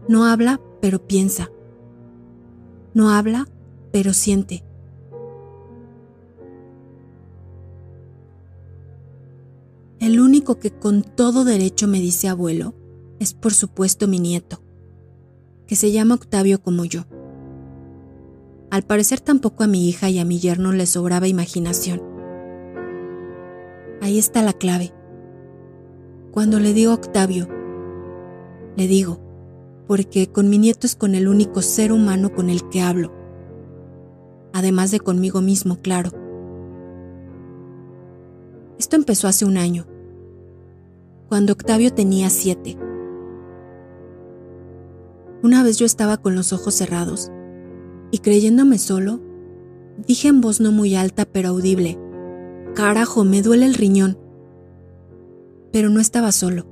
No 0.08 0.26
habla, 0.26 0.60
pero 0.82 1.06
piensa. 1.06 1.52
No 2.94 3.10
habla, 3.10 3.48
pero 3.92 4.14
siente. 4.14 4.64
El 10.04 10.20
único 10.20 10.60
que 10.60 10.70
con 10.70 11.02
todo 11.02 11.46
derecho 11.46 11.88
me 11.88 12.02
dice 12.02 12.28
abuelo 12.28 12.74
es 13.22 13.34
por 13.34 13.54
supuesto 13.54 14.06
mi 14.06 14.20
nieto 14.20 14.62
que 15.66 15.78
se 15.78 15.94
llama 15.94 16.16
Octavio 16.16 16.62
como 16.62 16.84
yo. 16.84 17.06
Al 18.70 18.84
parecer 18.84 19.22
tampoco 19.22 19.64
a 19.64 19.68
mi 19.68 19.88
hija 19.88 20.10
y 20.10 20.20
a 20.20 20.26
mi 20.26 20.40
yerno 20.40 20.74
les 20.74 20.90
sobraba 20.90 21.30
imaginación. 21.30 22.04
Ahí 24.02 24.20
está 24.20 24.42
la 24.42 24.52
clave. 24.52 24.94
Cuando 26.32 26.60
le 26.60 26.74
digo 26.74 26.92
Octavio, 26.92 27.48
le 28.76 28.88
digo, 28.88 29.22
porque 29.88 30.28
con 30.28 30.50
mi 30.50 30.58
nieto 30.58 30.86
es 30.86 30.98
con 30.98 31.16
el 31.16 31.30
único 31.30 31.62
ser 31.62 31.94
humano 31.94 32.34
con 32.34 32.50
el 32.50 32.68
que 32.68 32.82
hablo, 32.82 33.14
además 34.52 34.92
de 34.92 35.00
conmigo 35.00 35.40
mismo, 35.40 35.78
claro. 35.78 36.10
Esto 38.78 38.98
empezó 38.98 39.30
hace 39.30 39.46
un 39.46 39.56
año, 39.56 39.88
cuando 41.28 41.54
Octavio 41.54 41.94
tenía 41.94 42.30
siete. 42.30 42.78
Una 45.42 45.64
vez 45.64 45.78
yo 45.78 45.86
estaba 45.86 46.18
con 46.18 46.36
los 46.36 46.54
ojos 46.54 46.76
cerrados 46.76 47.32
y 48.12 48.20
creyéndome 48.20 48.78
solo, 48.78 49.20
dije 50.08 50.28
en 50.30 50.42
voz 50.42 50.62
no 50.62 50.72
muy 50.72 50.96
alta 50.96 51.26
pero 51.26 51.50
audible, 51.50 51.98
Carajo, 52.74 53.24
me 53.24 53.44
duele 53.44 53.68
el 53.68 53.76
riñón. 53.76 54.18
Pero 55.72 55.90
no 55.90 56.00
estaba 56.00 56.32
solo. 56.32 56.66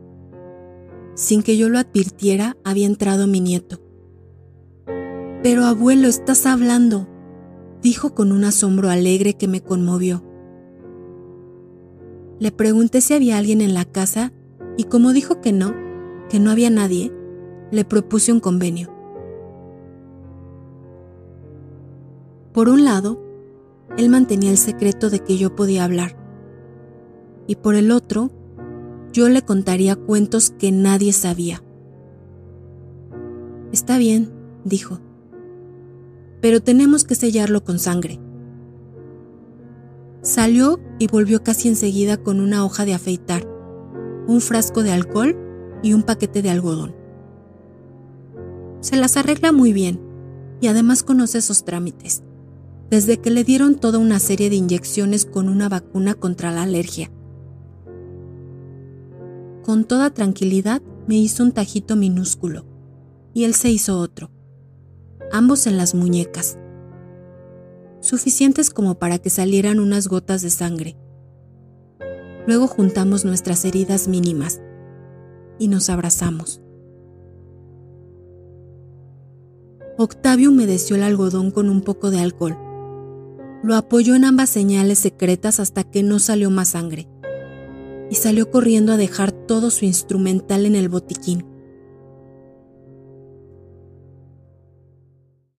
Sin 1.14 1.44
que 1.44 1.58
yo 1.58 1.70
lo 1.70 1.78
advirtiera, 1.78 2.58
había 2.64 2.88
entrado 2.88 3.28
mi 3.28 3.40
nieto. 3.40 3.80
Pero 5.44 5.66
abuelo, 5.66 6.08
estás 6.08 6.48
hablando, 6.48 7.08
dijo 7.84 8.16
con 8.16 8.32
un 8.32 8.44
asombro 8.44 8.90
alegre 8.90 9.36
que 9.36 9.48
me 9.48 9.62
conmovió. 9.62 10.24
Le 12.40 12.52
pregunté 12.52 13.02
si 13.02 13.14
había 13.14 13.38
alguien 13.38 13.62
en 13.62 13.76
la 13.76 13.86
casa 13.86 14.34
y 14.82 14.86
como 14.86 15.14
dijo 15.14 15.42
que 15.42 15.54
no, 15.54 15.76
que 16.28 16.40
no 16.40 16.50
había 16.50 16.72
nadie, 16.72 17.14
le 17.70 17.86
propuse 17.86 18.34
un 18.34 18.40
convenio. 18.40 18.92
Por 22.52 22.68
un 22.68 22.84
lado, 22.84 23.22
él 23.96 24.10
mantenía 24.10 24.50
el 24.50 24.58
secreto 24.58 25.12
de 25.12 25.20
que 25.20 25.38
yo 25.38 25.56
podía 25.56 25.84
hablar, 25.84 26.18
y 27.46 27.58
por 27.58 27.76
el 27.76 27.92
otro, 27.92 28.32
yo 29.14 29.30
le 29.30 29.44
contaría 29.44 29.96
cuentos 29.96 30.50
que 30.50 30.72
nadie 30.72 31.14
sabía. 31.14 31.62
Está 33.72 34.00
bien, 34.00 34.34
dijo, 34.64 35.00
pero 36.42 36.60
tenemos 36.60 37.04
que 37.04 37.14
sellarlo 37.14 37.64
con 37.64 37.78
sangre. 37.78 38.20
Salió 40.24 40.80
y 40.98 41.06
volvió 41.06 41.44
casi 41.44 41.68
enseguida 41.68 42.18
con 42.18 42.40
una 42.40 42.66
hoja 42.66 42.84
de 42.84 42.96
afeitar, 42.96 43.51
un 44.32 44.42
frasco 44.42 44.84
de 44.84 44.92
alcohol 44.92 45.38
y 45.84 45.94
un 45.94 46.04
paquete 46.04 46.42
de 46.42 46.50
algodón 46.50 47.02
se 48.82 48.98
las 48.98 49.16
arregla 49.16 49.52
muy 49.52 49.74
bien 49.74 50.02
y 50.60 50.68
además 50.68 51.04
conoce 51.04 51.38
esos 51.38 51.64
trámites, 51.64 52.24
desde 52.90 53.20
que 53.20 53.30
le 53.30 53.44
dieron 53.44 53.76
toda 53.76 54.00
una 54.00 54.20
serie 54.20 54.50
de 54.50 54.58
inyecciones 54.58 55.26
con 55.26 55.50
una 55.50 55.70
vacuna 55.70 56.16
contra 56.16 56.52
la 56.52 56.64
alergia. 56.64 57.12
Con 59.64 59.86
toda 59.86 60.10
tranquilidad 60.10 60.82
me 61.08 61.16
hizo 61.16 61.44
un 61.44 61.52
tajito 61.52 61.96
minúsculo 61.96 62.66
y 63.34 63.44
él 63.46 63.54
se 63.54 63.70
hizo 63.70 64.00
otro, 64.00 64.32
ambos 65.32 65.68
en 65.68 65.78
las 65.78 65.96
muñecas, 65.96 66.58
suficientes 68.02 68.72
como 68.72 68.98
para 68.98 69.20
que 69.20 69.30
salieran 69.30 69.80
unas 69.80 70.08
gotas 70.08 70.42
de 70.42 70.50
sangre. 70.50 70.98
Luego 72.52 72.68
juntamos 72.68 73.24
nuestras 73.24 73.64
heridas 73.64 74.10
mínimas 74.10 74.60
y 75.58 75.70
nos 75.70 75.90
abrazamos. 75.90 76.62
Octavio 79.98 80.50
humedeció 80.50 80.98
el 80.98 81.04
algodón 81.04 81.52
con 81.52 81.70
un 81.70 81.80
poco 81.80 82.12
de 82.12 82.20
alcohol. 82.20 82.58
Lo 83.64 83.78
apoyó 83.78 84.16
en 84.16 84.26
ambas 84.26 84.50
señales 84.50 85.00
secretas 85.00 85.62
hasta 85.62 85.86
que 85.86 86.04
no 86.04 86.20
salió 86.20 86.50
más 86.50 86.68
sangre. 86.68 87.08
Y 88.10 88.16
salió 88.16 88.52
corriendo 88.52 88.92
a 88.92 88.98
dejar 88.98 89.32
todo 89.32 89.70
su 89.70 89.86
instrumental 89.86 90.66
en 90.66 90.76
el 90.76 90.90
botiquín. 90.90 91.46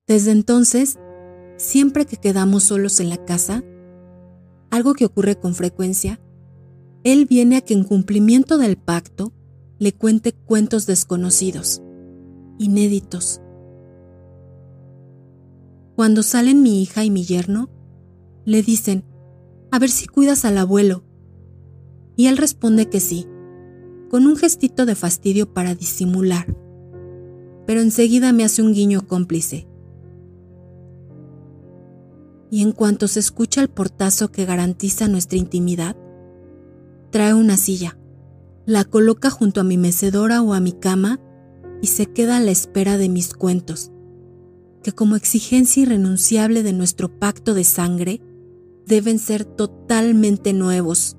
Desde 0.06 0.30
entonces, 0.30 0.98
siempre 1.56 2.04
que 2.04 2.18
quedamos 2.18 2.64
solos 2.64 3.00
en 3.00 3.08
la 3.08 3.24
casa, 3.24 3.64
algo 4.68 4.92
que 4.92 5.06
ocurre 5.06 5.36
con 5.36 5.54
frecuencia, 5.54 6.20
él 7.04 7.26
viene 7.26 7.56
a 7.56 7.60
que 7.60 7.74
en 7.74 7.84
cumplimiento 7.84 8.58
del 8.58 8.76
pacto 8.76 9.32
le 9.78 9.92
cuente 9.92 10.32
cuentos 10.32 10.86
desconocidos, 10.86 11.82
inéditos, 12.58 13.40
cuando 15.94 16.22
salen 16.22 16.62
mi 16.62 16.82
hija 16.82 17.04
y 17.04 17.10
mi 17.10 17.24
yerno, 17.24 17.68
le 18.44 18.62
dicen, 18.62 19.04
a 19.70 19.78
ver 19.78 19.90
si 19.90 20.06
cuidas 20.06 20.44
al 20.44 20.56
abuelo. 20.58 21.04
Y 22.16 22.26
él 22.26 22.38
responde 22.38 22.88
que 22.88 22.98
sí, 22.98 23.26
con 24.10 24.26
un 24.26 24.36
gestito 24.36 24.86
de 24.86 24.94
fastidio 24.94 25.52
para 25.52 25.74
disimular. 25.74 26.56
Pero 27.66 27.80
enseguida 27.80 28.32
me 28.32 28.44
hace 28.44 28.62
un 28.62 28.72
guiño 28.72 29.06
cómplice. 29.06 29.68
Y 32.50 32.62
en 32.62 32.72
cuanto 32.72 33.06
se 33.06 33.20
escucha 33.20 33.60
el 33.60 33.68
portazo 33.68 34.32
que 34.32 34.44
garantiza 34.44 35.08
nuestra 35.08 35.38
intimidad, 35.38 35.96
trae 37.12 37.34
una 37.34 37.56
silla, 37.56 37.96
la 38.66 38.84
coloca 38.84 39.30
junto 39.30 39.60
a 39.60 39.64
mi 39.64 39.76
mecedora 39.76 40.42
o 40.42 40.52
a 40.52 40.58
mi 40.58 40.72
cama 40.72 41.20
y 41.80 41.86
se 41.86 42.06
queda 42.06 42.38
a 42.38 42.40
la 42.40 42.50
espera 42.50 42.98
de 42.98 43.08
mis 43.08 43.34
cuentos 43.34 43.92
que 44.82 44.92
como 44.92 45.16
exigencia 45.16 45.84
irrenunciable 45.84 46.62
de 46.62 46.72
nuestro 46.72 47.08
pacto 47.08 47.54
de 47.54 47.64
sangre, 47.64 48.20
deben 48.86 49.18
ser 49.18 49.44
totalmente 49.44 50.52
nuevos. 50.52 51.16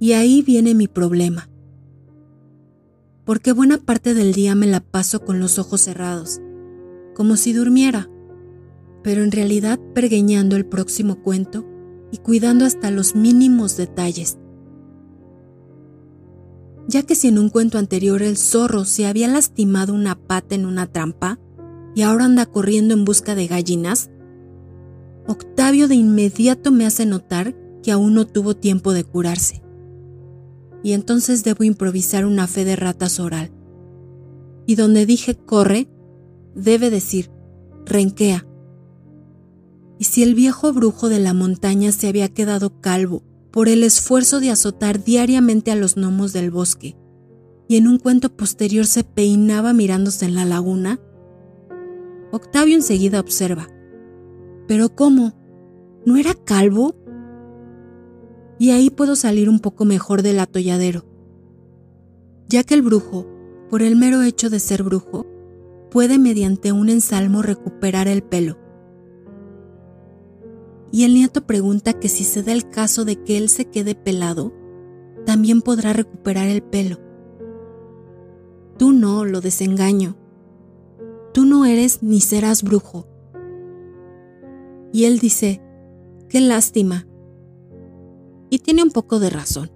Y 0.00 0.12
ahí 0.12 0.42
viene 0.42 0.74
mi 0.74 0.88
problema. 0.88 1.48
Porque 3.24 3.52
buena 3.52 3.78
parte 3.78 4.14
del 4.14 4.32
día 4.32 4.56
me 4.56 4.66
la 4.66 4.80
paso 4.80 5.24
con 5.24 5.38
los 5.38 5.58
ojos 5.58 5.82
cerrados, 5.82 6.40
como 7.14 7.36
si 7.36 7.52
durmiera, 7.52 8.10
pero 9.04 9.22
en 9.22 9.30
realidad 9.30 9.78
pergueñando 9.94 10.56
el 10.56 10.66
próximo 10.66 11.22
cuento 11.22 11.64
y 12.12 12.18
cuidando 12.18 12.64
hasta 12.64 12.92
los 12.92 13.16
mínimos 13.16 13.76
detalles 13.76 14.38
ya 16.88 17.02
que 17.02 17.14
si 17.14 17.28
en 17.28 17.38
un 17.38 17.48
cuento 17.48 17.78
anterior 17.78 18.22
el 18.22 18.36
zorro 18.36 18.84
se 18.84 19.06
había 19.06 19.28
lastimado 19.28 19.94
una 19.94 20.14
pata 20.14 20.54
en 20.54 20.66
una 20.66 20.86
trampa 20.86 21.38
y 21.94 22.02
ahora 22.02 22.24
anda 22.24 22.46
corriendo 22.46 22.94
en 22.94 23.04
busca 23.04 23.34
de 23.34 23.46
gallinas, 23.46 24.10
Octavio 25.26 25.86
de 25.86 25.94
inmediato 25.94 26.72
me 26.72 26.84
hace 26.84 27.06
notar 27.06 27.54
que 27.82 27.92
aún 27.92 28.14
no 28.14 28.26
tuvo 28.26 28.56
tiempo 28.56 28.92
de 28.92 29.04
curarse. 29.04 29.62
Y 30.82 30.92
entonces 30.92 31.44
debo 31.44 31.62
improvisar 31.62 32.26
una 32.26 32.48
fe 32.48 32.64
de 32.64 32.74
ratas 32.74 33.20
oral. 33.20 33.52
Y 34.66 34.74
donde 34.74 35.06
dije 35.06 35.36
corre, 35.36 35.88
debe 36.54 36.90
decir 36.90 37.30
renquea. 37.86 38.46
Y 40.02 40.04
si 40.04 40.24
el 40.24 40.34
viejo 40.34 40.72
brujo 40.72 41.08
de 41.08 41.20
la 41.20 41.32
montaña 41.32 41.92
se 41.92 42.08
había 42.08 42.28
quedado 42.28 42.80
calvo 42.80 43.22
por 43.52 43.68
el 43.68 43.84
esfuerzo 43.84 44.40
de 44.40 44.50
azotar 44.50 45.04
diariamente 45.04 45.70
a 45.70 45.76
los 45.76 45.94
gnomos 45.94 46.32
del 46.32 46.50
bosque, 46.50 46.96
y 47.68 47.76
en 47.76 47.86
un 47.86 48.00
cuento 48.00 48.36
posterior 48.36 48.84
se 48.84 49.04
peinaba 49.04 49.72
mirándose 49.72 50.24
en 50.24 50.34
la 50.34 50.44
laguna, 50.44 50.98
Octavio 52.32 52.74
enseguida 52.74 53.20
observa. 53.20 53.68
¿Pero 54.66 54.92
cómo? 54.92 55.34
¿No 56.04 56.16
era 56.16 56.34
calvo? 56.34 56.96
Y 58.58 58.72
ahí 58.72 58.90
puedo 58.90 59.14
salir 59.14 59.48
un 59.48 59.60
poco 59.60 59.84
mejor 59.84 60.22
del 60.22 60.40
atolladero, 60.40 61.04
ya 62.48 62.64
que 62.64 62.74
el 62.74 62.82
brujo, 62.82 63.28
por 63.70 63.82
el 63.82 63.94
mero 63.94 64.22
hecho 64.22 64.50
de 64.50 64.58
ser 64.58 64.82
brujo, 64.82 65.28
puede 65.92 66.18
mediante 66.18 66.72
un 66.72 66.88
ensalmo 66.88 67.40
recuperar 67.40 68.08
el 68.08 68.24
pelo. 68.24 68.61
Y 70.92 71.04
el 71.04 71.14
nieto 71.14 71.46
pregunta 71.46 71.94
que 71.94 72.08
si 72.08 72.22
se 72.22 72.42
da 72.42 72.52
el 72.52 72.68
caso 72.68 73.06
de 73.06 73.16
que 73.16 73.38
él 73.38 73.48
se 73.48 73.64
quede 73.64 73.94
pelado, 73.94 74.52
también 75.24 75.62
podrá 75.62 75.94
recuperar 75.94 76.48
el 76.48 76.62
pelo. 76.62 76.98
Tú 78.78 78.92
no, 78.92 79.24
lo 79.24 79.40
desengaño. 79.40 80.16
Tú 81.32 81.46
no 81.46 81.64
eres 81.64 82.02
ni 82.02 82.20
serás 82.20 82.62
brujo. 82.62 83.08
Y 84.92 85.04
él 85.04 85.18
dice, 85.18 85.62
qué 86.28 86.40
lástima. 86.40 87.08
Y 88.50 88.58
tiene 88.58 88.82
un 88.82 88.90
poco 88.90 89.18
de 89.18 89.30
razón, 89.30 89.72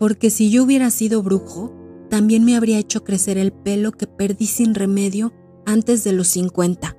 porque 0.00 0.30
si 0.30 0.50
yo 0.50 0.64
hubiera 0.64 0.90
sido 0.90 1.22
brujo, 1.22 1.72
también 2.10 2.44
me 2.44 2.56
habría 2.56 2.78
hecho 2.78 3.04
crecer 3.04 3.38
el 3.38 3.52
pelo 3.52 3.92
que 3.92 4.08
perdí 4.08 4.46
sin 4.46 4.74
remedio 4.74 5.32
antes 5.64 6.02
de 6.02 6.12
los 6.12 6.26
50. 6.28 6.97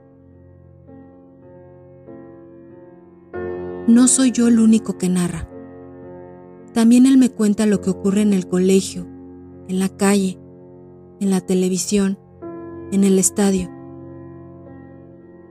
No 3.89 4.07
soy 4.07 4.29
yo 4.29 4.47
el 4.47 4.59
único 4.59 4.99
que 4.99 5.09
narra. 5.09 5.49
También 6.75 7.07
él 7.07 7.17
me 7.17 7.31
cuenta 7.31 7.65
lo 7.65 7.81
que 7.81 7.89
ocurre 7.89 8.21
en 8.21 8.33
el 8.33 8.47
colegio, 8.47 9.07
en 9.67 9.79
la 9.79 9.89
calle, 9.89 10.39
en 11.19 11.31
la 11.31 11.41
televisión, 11.41 12.19
en 12.91 13.03
el 13.03 13.17
estadio. 13.17 13.67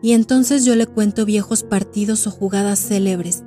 Y 0.03 0.13
entonces 0.13 0.65
yo 0.65 0.77
le 0.77 0.87
cuento 0.87 1.25
viejos 1.25 1.65
partidos 1.65 2.29
o 2.29 2.31
jugadas 2.31 2.79
célebres. 2.79 3.43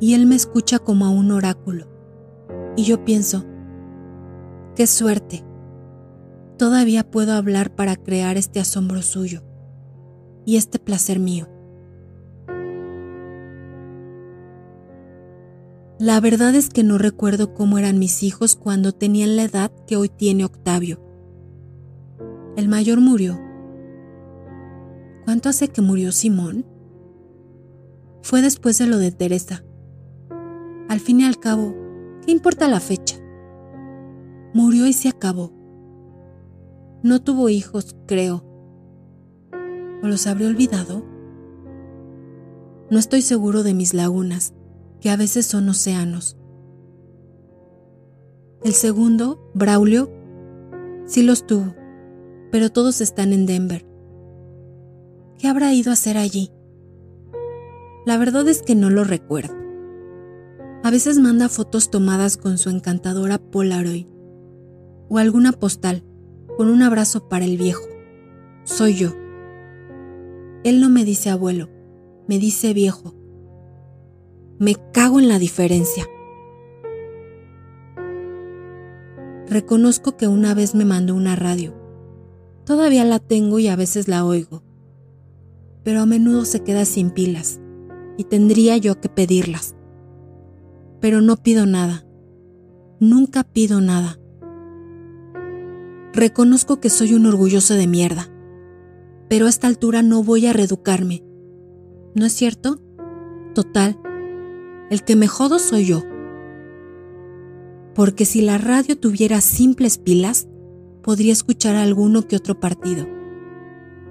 Y 0.00 0.12
él 0.12 0.26
me 0.26 0.34
escucha 0.34 0.78
como 0.78 1.06
a 1.06 1.08
un 1.08 1.30
oráculo. 1.30 1.86
Y 2.76 2.82
yo 2.82 3.06
pienso, 3.06 3.46
Qué 4.76 4.86
suerte. 4.86 5.46
Todavía 6.58 7.10
puedo 7.10 7.32
hablar 7.32 7.74
para 7.74 7.96
crear 7.96 8.36
este 8.36 8.60
asombro 8.60 9.00
suyo 9.00 9.44
y 10.44 10.58
este 10.58 10.78
placer 10.78 11.18
mío. 11.18 11.48
La 16.00 16.20
verdad 16.20 16.54
es 16.54 16.68
que 16.68 16.84
no 16.84 16.96
recuerdo 16.96 17.54
cómo 17.54 17.76
eran 17.76 17.98
mis 17.98 18.22
hijos 18.22 18.54
cuando 18.54 18.92
tenían 18.92 19.34
la 19.34 19.42
edad 19.42 19.72
que 19.88 19.96
hoy 19.96 20.08
tiene 20.08 20.44
Octavio. 20.44 21.00
El 22.56 22.68
mayor 22.68 23.00
murió. 23.00 23.40
¿Cuánto 25.24 25.48
hace 25.48 25.66
que 25.66 25.82
murió 25.82 26.12
Simón? 26.12 26.64
Fue 28.22 28.42
después 28.42 28.78
de 28.78 28.86
lo 28.86 28.98
de 28.98 29.10
Teresa. 29.10 29.64
Al 30.88 31.00
fin 31.00 31.18
y 31.18 31.24
al 31.24 31.36
cabo, 31.40 31.74
¿qué 32.24 32.30
importa 32.30 32.68
la 32.68 32.78
fecha? 32.78 33.16
Murió 34.54 34.86
y 34.86 34.92
se 34.92 35.08
acabó. 35.08 35.52
No 37.02 37.20
tuvo 37.22 37.48
hijos, 37.48 37.96
creo. 38.06 38.44
¿O 40.02 40.06
los 40.06 40.28
habré 40.28 40.46
olvidado? 40.46 41.04
No 42.88 43.00
estoy 43.00 43.20
seguro 43.22 43.64
de 43.64 43.74
mis 43.74 43.94
lagunas, 43.94 44.54
que 45.00 45.10
a 45.10 45.16
veces 45.16 45.46
son 45.46 45.68
océanos. 45.68 46.36
El 48.62 48.72
segundo, 48.72 49.50
Braulio, 49.54 50.10
sí 51.06 51.22
los 51.22 51.46
tuvo, 51.46 51.74
pero 52.50 52.70
todos 52.70 53.00
están 53.00 53.32
en 53.32 53.46
Denver. 53.46 53.86
¿Qué 55.38 55.46
habrá 55.46 55.72
ido 55.72 55.90
a 55.90 55.94
hacer 55.94 56.18
allí? 56.18 56.50
La 58.04 58.18
verdad 58.18 58.48
es 58.48 58.62
que 58.62 58.74
no 58.74 58.90
lo 58.90 59.04
recuerdo. 59.04 59.54
A 60.82 60.90
veces 60.90 61.18
manda 61.18 61.48
fotos 61.48 61.90
tomadas 61.90 62.36
con 62.36 62.58
su 62.58 62.70
encantadora 62.70 63.38
Polaroid 63.38 64.06
o 65.08 65.18
alguna 65.18 65.52
postal 65.52 66.04
con 66.56 66.68
un 66.70 66.82
abrazo 66.82 67.28
para 67.28 67.44
el 67.44 67.56
viejo. 67.56 67.86
Soy 68.64 68.94
yo. 68.94 69.10
Él 70.64 70.80
no 70.80 70.88
me 70.88 71.04
dice 71.04 71.30
abuelo, 71.30 71.68
me 72.26 72.38
dice 72.38 72.74
viejo. 72.74 73.17
Me 74.60 74.74
cago 74.92 75.20
en 75.20 75.28
la 75.28 75.38
diferencia. 75.38 76.04
Reconozco 79.46 80.16
que 80.16 80.26
una 80.26 80.52
vez 80.52 80.74
me 80.74 80.84
mandó 80.84 81.14
una 81.14 81.36
radio. 81.36 81.74
Todavía 82.64 83.04
la 83.04 83.20
tengo 83.20 83.60
y 83.60 83.68
a 83.68 83.76
veces 83.76 84.08
la 84.08 84.24
oigo. 84.24 84.64
Pero 85.84 86.00
a 86.00 86.06
menudo 86.06 86.44
se 86.44 86.64
queda 86.64 86.84
sin 86.86 87.10
pilas 87.10 87.60
y 88.16 88.24
tendría 88.24 88.76
yo 88.78 89.00
que 89.00 89.08
pedirlas. 89.08 89.76
Pero 91.00 91.20
no 91.20 91.36
pido 91.36 91.64
nada. 91.64 92.04
Nunca 92.98 93.44
pido 93.44 93.80
nada. 93.80 94.18
Reconozco 96.12 96.80
que 96.80 96.90
soy 96.90 97.14
un 97.14 97.26
orgulloso 97.26 97.74
de 97.74 97.86
mierda, 97.86 98.28
pero 99.28 99.46
a 99.46 99.50
esta 99.50 99.68
altura 99.68 100.02
no 100.02 100.24
voy 100.24 100.46
a 100.46 100.52
reeducarme. 100.52 101.22
¿No 102.16 102.26
es 102.26 102.32
cierto? 102.32 102.80
Total, 103.54 104.00
el 104.90 105.04
que 105.04 105.16
me 105.16 105.28
jodo 105.28 105.58
soy 105.58 105.86
yo. 105.86 106.02
Porque 107.94 108.24
si 108.24 108.40
la 108.40 108.58
radio 108.58 108.98
tuviera 108.98 109.40
simples 109.40 109.98
pilas, 109.98 110.48
podría 111.02 111.32
escuchar 111.32 111.76
a 111.76 111.82
alguno 111.82 112.26
que 112.26 112.36
otro 112.36 112.58
partido. 112.58 113.06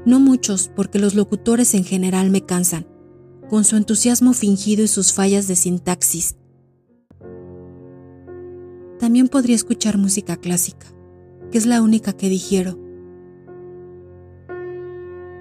No 0.06 0.20
muchos, 0.20 0.70
porque 0.76 1.00
los 1.00 1.16
locutores 1.16 1.74
en 1.74 1.84
general 1.84 2.30
me 2.30 2.46
cansan, 2.46 2.88
con 3.50 3.64
su 3.64 3.76
entusiasmo 3.76 4.34
fingido 4.34 4.84
y 4.84 4.88
sus 4.88 5.14
fallas 5.14 5.48
de 5.48 5.56
sintaxis. 5.56 6.36
También 9.00 9.28
podría 9.28 9.56
escuchar 9.56 9.98
música 9.98 10.38
clásica 10.38 10.88
que 11.52 11.58
es 11.58 11.66
la 11.66 11.82
única 11.82 12.14
que 12.14 12.30
digiero. 12.30 12.78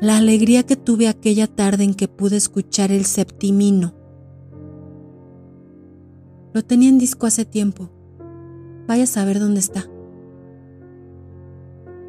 La 0.01 0.19
alegría 0.19 0.65
que 0.65 0.77
tuve 0.77 1.09
aquella 1.09 1.47
tarde 1.47 1.85
en 1.85 1.95
que 1.95 2.09
pude 2.09 2.37
escuchar 2.37 2.93
el 2.93 3.07
septimino. 3.07 3.95
Lo 6.57 6.65
tenía 6.65 6.89
en 6.89 6.97
disco 6.97 7.27
hace 7.27 7.45
tiempo. 7.45 7.91
Vaya 8.89 9.05
a 9.05 9.07
saber 9.07 9.41
dónde 9.41 9.61
está. 9.61 9.91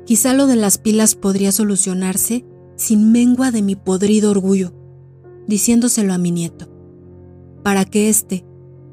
Quizá 0.06 0.34
lo 0.34 0.48
de 0.48 0.56
las 0.56 0.78
pilas 0.78 1.16
podría 1.16 1.52
solucionarse 1.52 2.46
sin 2.78 3.12
mengua 3.12 3.52
de 3.52 3.62
mi 3.62 3.76
podrido 3.76 4.32
orgullo, 4.32 4.72
diciéndoselo 5.50 6.14
a 6.14 6.18
mi 6.18 6.32
nieto, 6.32 6.70
para 7.62 7.84
que 7.84 8.08
éste, 8.08 8.46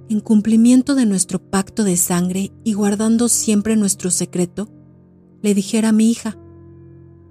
en 0.08 0.18
cumplimiento 0.18 0.96
de 0.96 1.06
nuestro 1.06 1.38
pacto 1.38 1.84
de 1.84 1.96
sangre 1.98 2.50
y 2.64 2.72
guardando 2.72 3.28
siempre 3.28 3.76
nuestro 3.76 4.10
secreto, 4.10 4.72
le 5.40 5.54
dijera 5.54 5.90
a 5.90 5.92
mi 5.92 6.10
hija, 6.10 6.36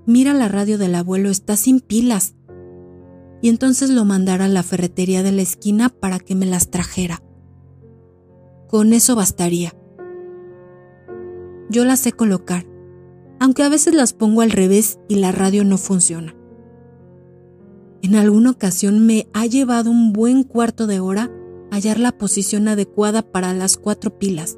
mira 0.05 0.33
la 0.33 0.47
radio 0.47 0.77
del 0.77 0.95
abuelo, 0.95 1.29
está 1.29 1.57
sin 1.57 1.81
pilas. 1.81 2.35
Y 3.41 3.49
entonces 3.49 3.89
lo 3.89 4.05
mandara 4.05 4.45
a 4.45 4.47
la 4.47 4.63
ferretería 4.63 5.23
de 5.23 5.33
la 5.33 5.41
esquina 5.41 5.89
para 5.89 6.19
que 6.19 6.35
me 6.35 6.45
las 6.45 6.71
trajera. 6.71 7.21
Con 8.73 8.91
eso 8.91 9.15
bastaría. 9.15 9.71
Yo 11.69 11.85
las 11.85 11.99
sé 11.99 12.11
colocar, 12.11 12.65
aunque 13.39 13.61
a 13.61 13.69
veces 13.69 13.93
las 13.93 14.13
pongo 14.13 14.41
al 14.41 14.49
revés 14.49 14.97
y 15.07 15.17
la 15.17 15.31
radio 15.31 15.63
no 15.63 15.77
funciona. 15.77 16.35
En 18.01 18.15
alguna 18.15 18.49
ocasión 18.49 19.05
me 19.05 19.27
ha 19.33 19.45
llevado 19.45 19.91
un 19.91 20.11
buen 20.11 20.43
cuarto 20.43 20.87
de 20.87 20.99
hora 20.99 21.31
hallar 21.69 21.99
la 21.99 22.17
posición 22.17 22.67
adecuada 22.67 23.21
para 23.21 23.53
las 23.53 23.77
cuatro 23.77 24.17
pilas 24.17 24.57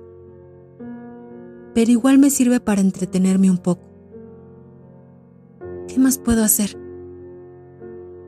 pero 1.76 1.92
igual 1.92 2.18
me 2.18 2.30
sirve 2.30 2.62
para 2.62 2.80
entretenerme 2.80 3.52
un 3.52 3.58
poco. 3.58 3.84
¿Qué 5.90 6.00
más 6.00 6.18
puedo 6.18 6.42
hacer? 6.42 6.80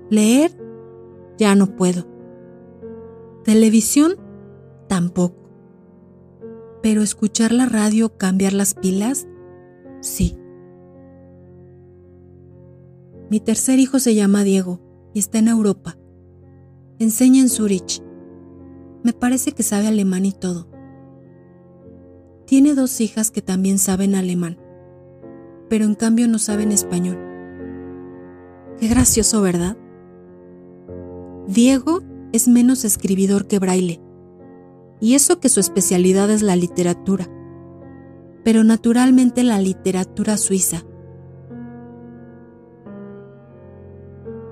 ¿Leer? 0.10 0.52
Ya 1.38 1.56
no 1.56 1.78
puedo. 1.78 2.06
¿Televisión? 3.46 4.16
Tampoco. 4.90 5.47
Pero 6.82 7.02
escuchar 7.02 7.52
la 7.52 7.66
radio, 7.66 8.18
cambiar 8.18 8.54
las 8.54 8.74
pilas? 8.74 9.28
Sí. 10.02 10.38
Mi 13.30 13.40
tercer 13.40 13.80
hijo 13.80 14.00
se 14.00 14.16
llama 14.16 14.44
Diego 14.44 14.80
y 15.14 15.20
está 15.20 15.40
en 15.40 15.48
Europa. 15.48 15.98
Enseña 17.00 17.42
en 17.42 17.50
Zurich. 17.50 18.02
Me 19.04 19.14
parece 19.14 19.52
que 19.52 19.64
sabe 19.64 19.88
alemán 19.88 20.26
y 20.26 20.32
todo. 20.32 20.70
Tiene 22.46 22.74
dos 22.74 23.02
hijas 23.02 23.30
que 23.30 23.42
también 23.42 23.78
saben 23.78 24.16
alemán, 24.16 24.58
pero 25.70 25.84
en 25.84 25.96
cambio 25.96 26.28
no 26.28 26.40
saben 26.40 26.72
español. 26.72 27.18
Qué 28.80 28.88
gracioso, 28.88 29.42
¿verdad? 29.42 29.78
Diego 31.48 32.02
es 32.32 32.48
menos 32.48 32.86
escribidor 32.86 33.48
que 33.48 33.60
Braille, 33.60 34.02
y 35.00 35.14
eso 35.14 35.40
que 35.40 35.50
su 35.50 35.60
especialidad 35.60 36.30
es 36.30 36.42
la 36.42 36.56
literatura, 36.56 37.28
pero 38.44 38.64
naturalmente 38.64 39.44
la 39.44 39.60
literatura 39.60 40.38
suiza. 40.38 40.84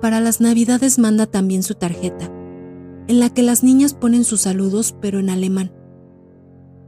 Para 0.01 0.19
las 0.19 0.41
navidades 0.41 0.99
manda 0.99 1.25
también 1.25 1.63
su 1.63 1.73
tarjeta, 1.75 2.31
en 3.08 3.19
la 3.19 3.29
que 3.29 3.41
las 3.41 3.63
niñas 3.63 3.93
ponen 3.93 4.23
sus 4.23 4.41
saludos 4.41 4.95
pero 5.01 5.19
en 5.19 5.29
alemán. 5.29 5.71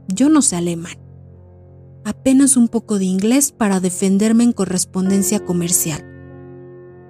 Yo 0.08 0.28
no 0.28 0.42
sé 0.42 0.56
alemán, 0.56 0.98
apenas 2.04 2.56
un 2.56 2.68
poco 2.68 2.98
de 2.98 3.04
inglés 3.04 3.52
para 3.52 3.80
defenderme 3.80 4.44
en 4.44 4.52
correspondencia 4.52 5.44
comercial, 5.44 6.04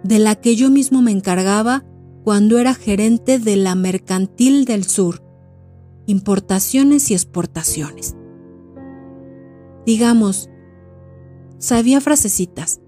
de 0.03 0.19
la 0.19 0.35
que 0.35 0.57
yo 0.57 0.71
mismo 0.71 1.03
me 1.03 1.13
encargaba 1.13 1.85
cuando 2.25 2.59
era 2.59 2.75
gerente 2.75 3.39
de 3.39 3.57
la 3.57 3.75
Mercantil 3.75 4.65
del 4.65 4.85
Sur, 4.85 5.28
importaciones 6.09 7.11
y 7.11 7.15
exportaciones. 7.15 8.17
Digamos, 9.85 10.49
sabía 11.59 12.01
frasecitas, 12.01 12.81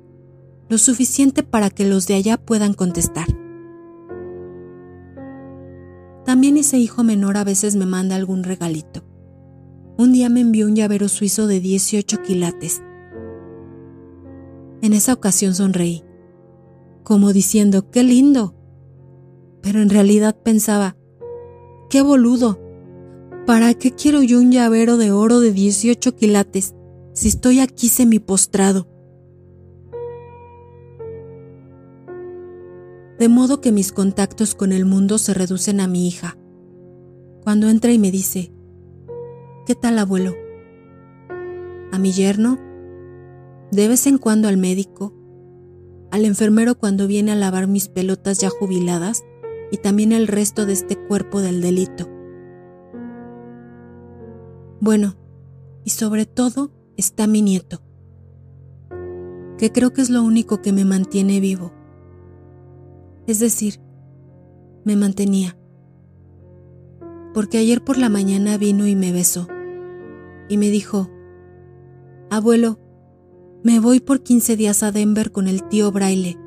lo 0.71 0.79
suficiente 0.79 1.43
para 1.43 1.69
que 1.69 1.85
los 1.85 2.07
de 2.07 2.15
allá 2.15 2.39
puedan 2.39 2.73
contestar. 2.73 3.27
También 6.25 6.57
ese 6.57 6.79
hijo 6.79 7.05
menor 7.05 7.37
a 7.37 7.45
veces 7.45 7.77
me 7.77 7.85
manda 7.85 8.17
algún 8.17 8.43
regalito. 8.43 9.03
Un 9.99 10.13
día 10.13 10.31
me 10.31 10.41
envió 10.41 10.67
un 10.67 10.75
llavero 10.75 11.07
suizo 11.07 11.47
de 11.47 11.61
18 11.61 12.23
quilates. 12.23 12.81
En 14.81 14.95
esa 14.95 15.13
ocasión 15.13 15.55
sonreí, 15.55 16.05
como 17.03 17.35
diciendo, 17.35 17.91
qué 17.91 18.03
lindo. 18.03 18.55
Pero 19.61 19.83
en 19.83 19.91
realidad 19.91 20.39
pensaba, 20.43 20.97
qué 21.91 22.01
boludo. 22.01 22.70
¿Para 23.47 23.75
qué 23.75 23.93
quiero 23.93 24.23
yo 24.23 24.39
un 24.39 24.53
llavero 24.53 24.97
de 24.97 25.13
oro 25.13 25.41
de 25.41 25.53
18 25.53 26.15
quilates 26.15 26.75
si 27.15 27.29
estoy 27.29 27.61
aquí 27.61 27.89
semipostrado? 27.89 28.87
De 33.19 33.29
modo 33.29 33.61
que 33.61 33.73
mis 33.73 33.93
contactos 33.93 34.55
con 34.55 34.73
el 34.73 34.85
mundo 34.85 35.19
se 35.19 35.35
reducen 35.35 35.81
a 35.81 35.89
mi 35.89 36.07
hija. 36.07 36.37
Cuando 37.43 37.69
entra 37.69 37.93
y 37.93 37.99
me 37.99 38.11
dice, 38.11 38.53
¿qué 39.67 39.75
tal 39.75 39.99
abuelo? 39.99 40.35
A 41.93 41.99
mi 41.99 42.13
yerno, 42.13 42.59
de 43.73 43.89
vez 43.89 44.07
en 44.07 44.19
cuando 44.19 44.49
al 44.49 44.59
médico, 44.59 45.15
al 46.11 46.25
enfermero 46.25 46.77
cuando 46.77 47.07
viene 47.07 47.33
a 47.33 47.37
lavar 47.37 47.67
mis 47.67 47.89
pelotas 47.89 48.39
ya 48.39 48.51
jubiladas 48.51 49.25
y 49.73 49.79
también 49.79 50.13
el 50.13 50.29
resto 50.29 50.67
de 50.67 50.75
este 50.75 50.97
cuerpo 50.97 51.41
del 51.41 51.61
delito. 51.61 52.20
Bueno, 54.81 55.17
y 55.85 55.91
sobre 55.91 56.27
todo 56.27 56.73
está 56.97 57.27
mi 57.27 57.43
nieto, 57.43 57.83
que 59.59 59.71
creo 59.73 59.93
que 59.93 60.01
es 60.01 60.11
lo 60.11 60.23
único 60.23 60.63
que 60.63 60.73
me 60.73 60.85
mantiene 60.85 61.41
vivo. 61.41 61.73
Es 63.27 63.39
decir, 63.39 63.81
me 64.85 64.97
mantenía. 64.97 65.57
Porque 67.35 67.59
ayer 67.59 67.85
por 67.85 67.99
la 67.99 68.09
mañana 68.09 68.59
vino 68.59 68.87
y 68.87 68.97
me 68.97 69.13
besó 69.13 69.47
y 70.49 70.57
me 70.57 70.71
dijo, 70.71 71.09
Abuelo, 72.31 72.81
me 73.63 73.79
voy 73.79 74.01
por 74.01 74.23
15 74.23 74.57
días 74.57 74.83
a 74.83 74.91
Denver 74.91 75.31
con 75.31 75.47
el 75.47 75.63
tío 75.69 75.93
Braille 75.93 76.39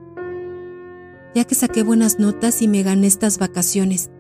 ya 1.34 1.46
que 1.46 1.56
saqué 1.56 1.84
buenas 1.84 2.20
notas 2.20 2.62
y 2.62 2.68
me 2.68 2.84
gané 2.84 3.08
estas 3.08 3.40
vacaciones. 3.40 4.12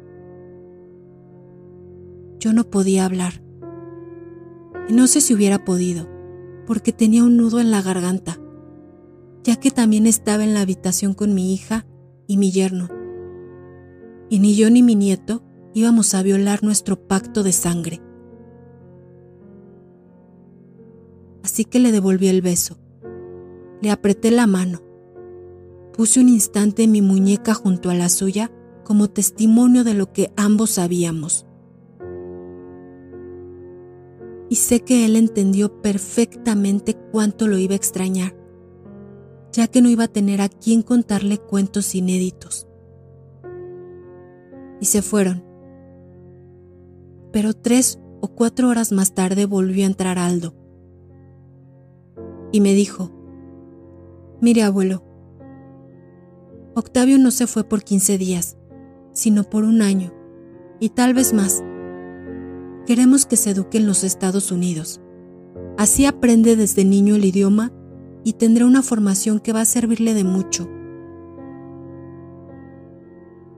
Yo 2.39 2.53
no 2.53 2.63
podía 2.69 3.05
hablar. 3.05 3.42
No 4.89 5.07
sé 5.07 5.21
si 5.21 5.33
hubiera 5.33 5.63
podido, 5.63 6.07
porque 6.67 6.91
tenía 6.91 7.23
un 7.23 7.37
nudo 7.37 7.59
en 7.59 7.71
la 7.71 7.81
garganta, 7.81 8.39
ya 9.43 9.55
que 9.55 9.71
también 9.71 10.07
estaba 10.07 10.43
en 10.43 10.53
la 10.53 10.61
habitación 10.61 11.13
con 11.13 11.33
mi 11.33 11.53
hija 11.53 11.85
y 12.27 12.37
mi 12.37 12.51
yerno. 12.51 12.89
Y 14.29 14.39
ni 14.39 14.55
yo 14.55 14.69
ni 14.69 14.83
mi 14.83 14.95
nieto 14.95 15.43
íbamos 15.73 16.13
a 16.13 16.23
violar 16.23 16.63
nuestro 16.63 17.07
pacto 17.07 17.43
de 17.43 17.51
sangre. 17.51 18.01
Así 21.43 21.65
que 21.65 21.79
le 21.79 21.91
devolví 21.91 22.27
el 22.27 22.41
beso. 22.41 22.77
Le 23.81 23.91
apreté 23.91 24.31
la 24.31 24.47
mano 24.47 24.81
Puse 25.93 26.19
un 26.19 26.27
instante 26.27 26.87
mi 26.87 27.03
muñeca 27.03 27.53
junto 27.53 27.91
a 27.91 27.93
la 27.93 28.09
suya 28.09 28.51
como 28.83 29.11
testimonio 29.11 29.83
de 29.83 29.93
lo 29.93 30.11
que 30.11 30.33
ambos 30.35 30.71
sabíamos. 30.71 31.45
Y 34.49 34.55
sé 34.55 34.81
que 34.81 35.05
él 35.05 35.15
entendió 35.15 35.81
perfectamente 35.81 36.95
cuánto 37.11 37.47
lo 37.47 37.57
iba 37.57 37.73
a 37.73 37.77
extrañar, 37.77 38.35
ya 39.51 39.67
que 39.67 39.81
no 39.81 39.89
iba 39.89 40.05
a 40.05 40.09
tener 40.09 40.41
a 40.41 40.49
quien 40.49 40.81
contarle 40.81 41.37
cuentos 41.37 41.95
inéditos. 41.95 42.67
Y 44.79 44.85
se 44.85 45.01
fueron. 45.01 45.43
Pero 47.31 47.53
tres 47.53 47.99
o 48.21 48.27
cuatro 48.29 48.69
horas 48.69 48.91
más 48.91 49.13
tarde 49.13 49.45
volvió 49.45 49.83
a 49.83 49.87
entrar 49.87 50.19
Aldo. 50.19 50.53
Y 52.51 52.61
me 52.61 52.73
dijo, 52.73 53.11
mire 54.39 54.61
abuelo, 54.63 55.03
Octavio 56.75 57.17
no 57.17 57.31
se 57.31 57.47
fue 57.47 57.63
por 57.63 57.83
15 57.83 58.17
días, 58.17 58.57
sino 59.11 59.43
por 59.43 59.63
un 59.63 59.81
año, 59.81 60.11
y 60.79 60.89
tal 60.89 61.13
vez 61.13 61.33
más. 61.33 61.63
Queremos 62.85 63.25
que 63.25 63.37
se 63.37 63.51
eduque 63.51 63.77
en 63.77 63.87
los 63.87 64.03
Estados 64.03 64.51
Unidos. 64.51 65.01
Así 65.77 66.05
aprende 66.05 66.55
desde 66.55 66.83
niño 66.83 67.15
el 67.15 67.25
idioma 67.25 67.71
y 68.23 68.33
tendrá 68.33 68.65
una 68.65 68.81
formación 68.81 69.39
que 69.39 69.53
va 69.53 69.61
a 69.61 69.65
servirle 69.65 70.13
de 70.13 70.23
mucho. 70.23 70.69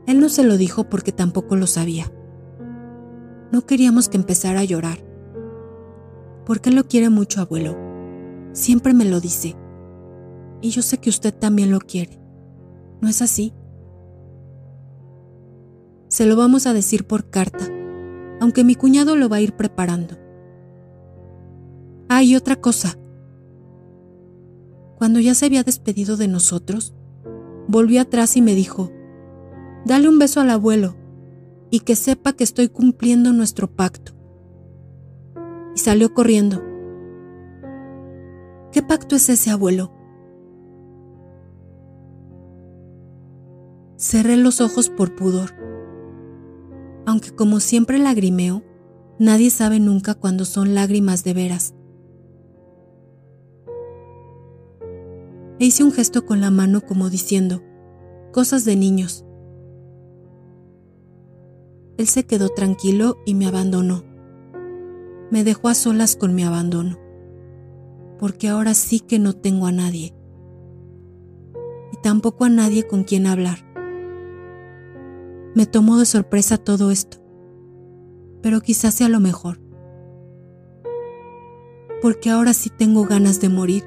Él 0.06 0.20
no 0.20 0.30
se 0.30 0.44
lo 0.44 0.58
dijo 0.58 0.90
porque 0.90 1.12
tampoco 1.12 1.56
lo 1.56 1.66
sabía. 1.66 2.12
No 3.52 3.66
queríamos 3.66 4.10
que 4.10 4.18
empezara 4.18 4.60
a 4.60 4.66
llorar. 4.66 5.04
Porque 6.46 6.70
él 6.70 6.76
lo 6.76 6.84
quiere 6.84 7.10
mucho, 7.10 7.42
abuelo. 7.42 7.76
Siempre 8.54 8.94
me 8.94 9.06
lo 9.06 9.20
dice. 9.20 9.56
Y 10.62 10.70
yo 10.70 10.84
sé 10.84 11.00
que 11.00 11.10
usted 11.10 11.34
también 11.34 11.72
lo 11.72 11.80
quiere. 11.80 12.20
¿No 13.02 13.10
es 13.10 13.22
así? 13.22 13.54
Se 16.08 16.26
lo 16.26 16.36
vamos 16.36 16.68
a 16.68 16.74
decir 16.74 17.08
por 17.08 17.30
carta, 17.30 17.66
aunque 18.39 18.63
mi 18.63 18.76
cuñado 18.76 19.15
lo 19.15 19.30
va 19.30 19.38
a 19.38 19.41
ir 19.41 19.54
preparando. 19.54 20.17
Ah, 22.10 22.21
otra 22.38 22.56
cosa. 22.56 22.98
Cuando 24.98 25.19
ya 25.19 25.34
se 25.34 25.45
había 25.45 25.63
despedido 25.63 26.17
de 26.17 26.28
nosotros, 26.28 26.93
volvió 27.67 28.02
atrás 28.02 28.38
y 28.38 28.41
me 28.41 28.56
dijo, 28.56 28.91
dale 29.86 30.08
un 30.08 30.19
beso 30.19 30.39
al 30.39 30.50
abuelo 30.50 30.95
y 31.69 31.82
que 31.82 31.95
sepa 31.95 32.34
que 32.34 32.43
estoy 32.43 32.69
cumpliendo 32.69 33.34
nuestro 33.34 33.67
pacto. 33.67 34.13
Y 35.76 35.80
salió 35.80 36.13
corriendo. 36.13 36.63
¿Qué 38.71 38.82
pacto 38.82 39.15
es 39.15 39.30
ese, 39.30 39.52
abuelo? 39.52 39.91
Cerré 43.98 44.38
los 44.38 44.62
ojos 44.62 44.89
por 44.89 45.15
pudor. 45.15 45.52
Aunque 47.15 47.34
como 47.34 47.62
siempre 47.62 47.97
lagrimeo, 47.97 48.62
nadie 49.19 49.49
sabe 49.49 49.80
nunca 49.80 50.15
cuándo 50.15 50.43
son 50.43 50.75
lágrimas 50.75 51.23
de 51.23 51.34
veras. 51.34 51.73
E 55.58 55.65
hice 55.65 55.86
un 55.86 55.93
gesto 55.93 56.25
con 56.25 56.41
la 56.41 56.51
mano 56.51 56.82
como 56.82 57.10
diciendo, 57.10 57.63
cosas 58.34 58.65
de 58.65 58.75
niños. 58.75 59.25
Él 61.97 62.08
se 62.08 62.25
quedó 62.25 62.49
tranquilo 62.49 63.15
y 63.25 63.34
me 63.34 63.45
abandonó. 63.45 64.04
Me 65.32 65.45
dejó 65.45 65.69
a 65.69 65.73
solas 65.73 66.17
con 66.17 66.36
mi 66.36 66.43
abandono, 66.43 66.99
porque 68.19 68.49
ahora 68.49 68.73
sí 68.73 68.99
que 68.99 69.19
no 69.19 69.32
tengo 69.32 69.67
a 69.67 69.71
nadie, 69.71 70.13
y 71.93 71.97
tampoco 72.04 72.43
a 72.43 72.49
nadie 72.49 72.86
con 72.86 73.06
quien 73.06 73.25
hablar. 73.25 73.64
Me 75.56 75.65
tomó 75.65 75.98
de 75.98 76.06
sorpresa 76.06 76.58
todo 76.58 76.91
esto, 76.91 77.18
pero 78.41 78.60
quizás 78.60 78.94
sea 78.94 79.08
lo 79.08 79.22
mejor, 79.22 79.62
porque 82.02 82.30
ahora 82.30 82.54
sí 82.54 82.70
tengo 82.70 83.06
ganas 83.06 83.39
de 83.39 83.48
morir, 83.48 83.86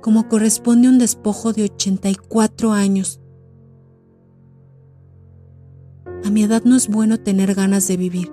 como 0.00 0.26
corresponde 0.30 0.88
a 0.88 0.90
un 0.92 0.98
despojo 0.98 1.52
de 1.52 1.64
84 1.64 2.72
años. 2.72 3.20
A 6.24 6.30
mi 6.30 6.42
edad 6.42 6.62
no 6.64 6.74
es 6.74 6.88
bueno 6.88 7.20
tener 7.20 7.54
ganas 7.54 7.86
de 7.86 7.98
vivir, 7.98 8.32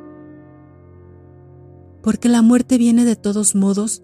porque 2.01 2.29
la 2.29 2.41
muerte 2.41 2.77
viene 2.77 3.03
de 3.03 3.17
todos 3.17 3.53
modos 3.53 4.01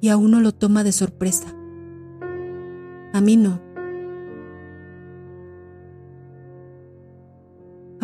y 0.00 0.08
a 0.08 0.16
uno 0.16 0.40
lo 0.40 0.52
toma 0.52 0.84
de 0.84 0.92
sorpresa. 0.92 1.54
A 3.12 3.20
mí 3.20 3.36
no. 3.36 3.65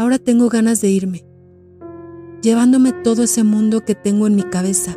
Ahora 0.02 0.18
tengo 0.18 0.48
ganas 0.48 0.80
de 0.80 0.90
irme. 0.90 1.24
llevándome 2.42 2.92
todo 2.92 3.22
ese 3.22 3.44
mundo 3.44 3.84
que 3.84 3.94
tengo 3.94 4.26
en 4.26 4.34
mi 4.34 4.42
cabeza 4.42 4.96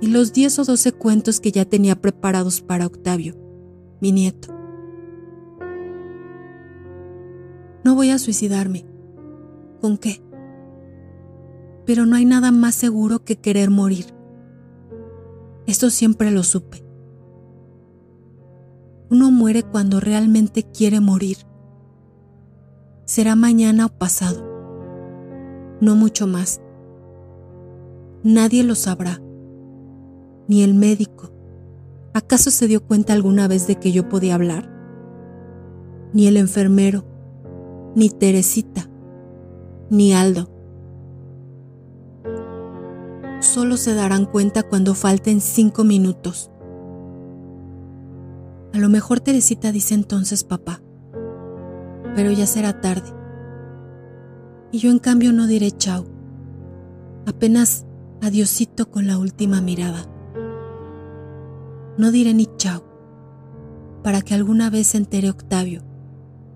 y 0.00 0.06
los 0.06 0.32
10 0.32 0.60
o 0.60 0.64
12 0.66 0.92
cuentos 0.92 1.40
que 1.40 1.50
ya 1.50 1.64
tenía 1.64 2.00
preparados 2.00 2.60
para 2.60 2.86
Octavio, 2.86 3.34
mi 4.00 4.12
nieto. 4.12 4.54
No 7.82 7.96
voy 7.96 8.10
a 8.10 8.20
suicidarme. 8.20 8.86
¿Con 9.80 9.98
qué? 9.98 10.22
Pero 11.84 12.06
no 12.06 12.14
hay 12.14 12.24
nada 12.24 12.52
más 12.52 12.76
seguro 12.76 13.24
que 13.24 13.34
querer 13.34 13.68
morir. 13.68 14.06
Esto 15.66 15.90
siempre 15.90 16.30
lo 16.30 16.44
supe. 16.44 16.84
Uno 19.10 19.32
muere 19.32 19.64
cuando 19.64 19.98
realmente 19.98 20.62
quiere 20.62 21.00
morir. 21.00 21.47
Será 23.08 23.36
mañana 23.36 23.86
o 23.86 23.88
pasado. 23.88 24.44
No 25.80 25.96
mucho 25.96 26.26
más. 26.26 26.60
Nadie 28.22 28.62
lo 28.64 28.74
sabrá. 28.74 29.18
Ni 30.46 30.62
el 30.62 30.74
médico. 30.74 31.32
¿Acaso 32.12 32.50
se 32.50 32.66
dio 32.66 32.86
cuenta 32.86 33.14
alguna 33.14 33.48
vez 33.48 33.66
de 33.66 33.76
que 33.76 33.92
yo 33.92 34.10
podía 34.10 34.34
hablar? 34.34 34.70
Ni 36.12 36.26
el 36.26 36.36
enfermero, 36.36 37.06
ni 37.94 38.10
Teresita, 38.10 38.90
ni 39.88 40.12
Aldo. 40.12 40.50
Solo 43.40 43.78
se 43.78 43.94
darán 43.94 44.26
cuenta 44.26 44.64
cuando 44.64 44.94
falten 44.94 45.40
cinco 45.40 45.82
minutos. 45.82 46.50
A 48.74 48.78
lo 48.78 48.90
mejor 48.90 49.20
Teresita 49.20 49.72
dice 49.72 49.94
entonces 49.94 50.44
papá, 50.44 50.82
pero 52.18 52.32
ya 52.32 52.48
será 52.48 52.80
tarde. 52.80 53.14
Y 54.72 54.80
yo 54.80 54.90
en 54.90 54.98
cambio 54.98 55.32
no 55.32 55.46
diré 55.46 55.70
chao, 55.70 56.04
apenas 57.26 57.86
adiosito 58.20 58.90
con 58.90 59.06
la 59.06 59.18
última 59.18 59.60
mirada. 59.60 60.04
No 61.96 62.10
diré 62.10 62.34
ni 62.34 62.48
chao, 62.56 62.82
para 64.02 64.20
que 64.20 64.34
alguna 64.34 64.68
vez 64.68 64.88
se 64.88 64.96
entere 64.96 65.30
Octavio, 65.30 65.84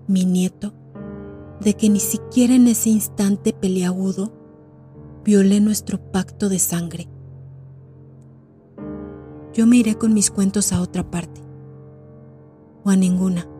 mi 0.05 0.25
nieto, 0.25 0.73
de 1.61 1.75
que 1.75 1.87
ni 1.87 2.01
siquiera 2.01 2.55
en 2.55 2.67
ese 2.67 2.89
instante 2.89 3.53
peleagudo 3.53 4.33
violé 5.23 5.61
nuestro 5.61 6.11
pacto 6.11 6.49
de 6.49 6.59
sangre. 6.59 7.07
Yo 9.53 9.65
me 9.65 9.77
iré 9.77 9.95
con 9.95 10.13
mis 10.13 10.29
cuentos 10.29 10.73
a 10.73 10.81
otra 10.81 11.09
parte, 11.09 11.39
o 12.83 12.89
a 12.89 12.97
ninguna. 12.97 13.52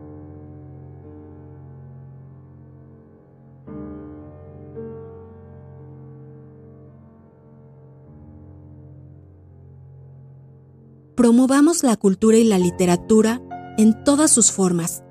Promovamos 11.16 11.82
la 11.82 11.96
cultura 11.96 12.36
y 12.36 12.44
la 12.44 12.58
literatura 12.58 13.40
en 13.78 14.04
todas 14.04 14.30
sus 14.30 14.50
formas. 14.50 15.04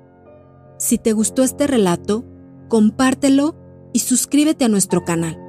Si 0.78 0.98
te 0.98 1.12
gustó 1.12 1.42
este 1.42 1.66
relato, 1.66 2.24
compártelo 2.68 3.56
y 3.92 4.00
suscríbete 4.00 4.64
a 4.64 4.68
nuestro 4.68 5.04
canal. 5.04 5.43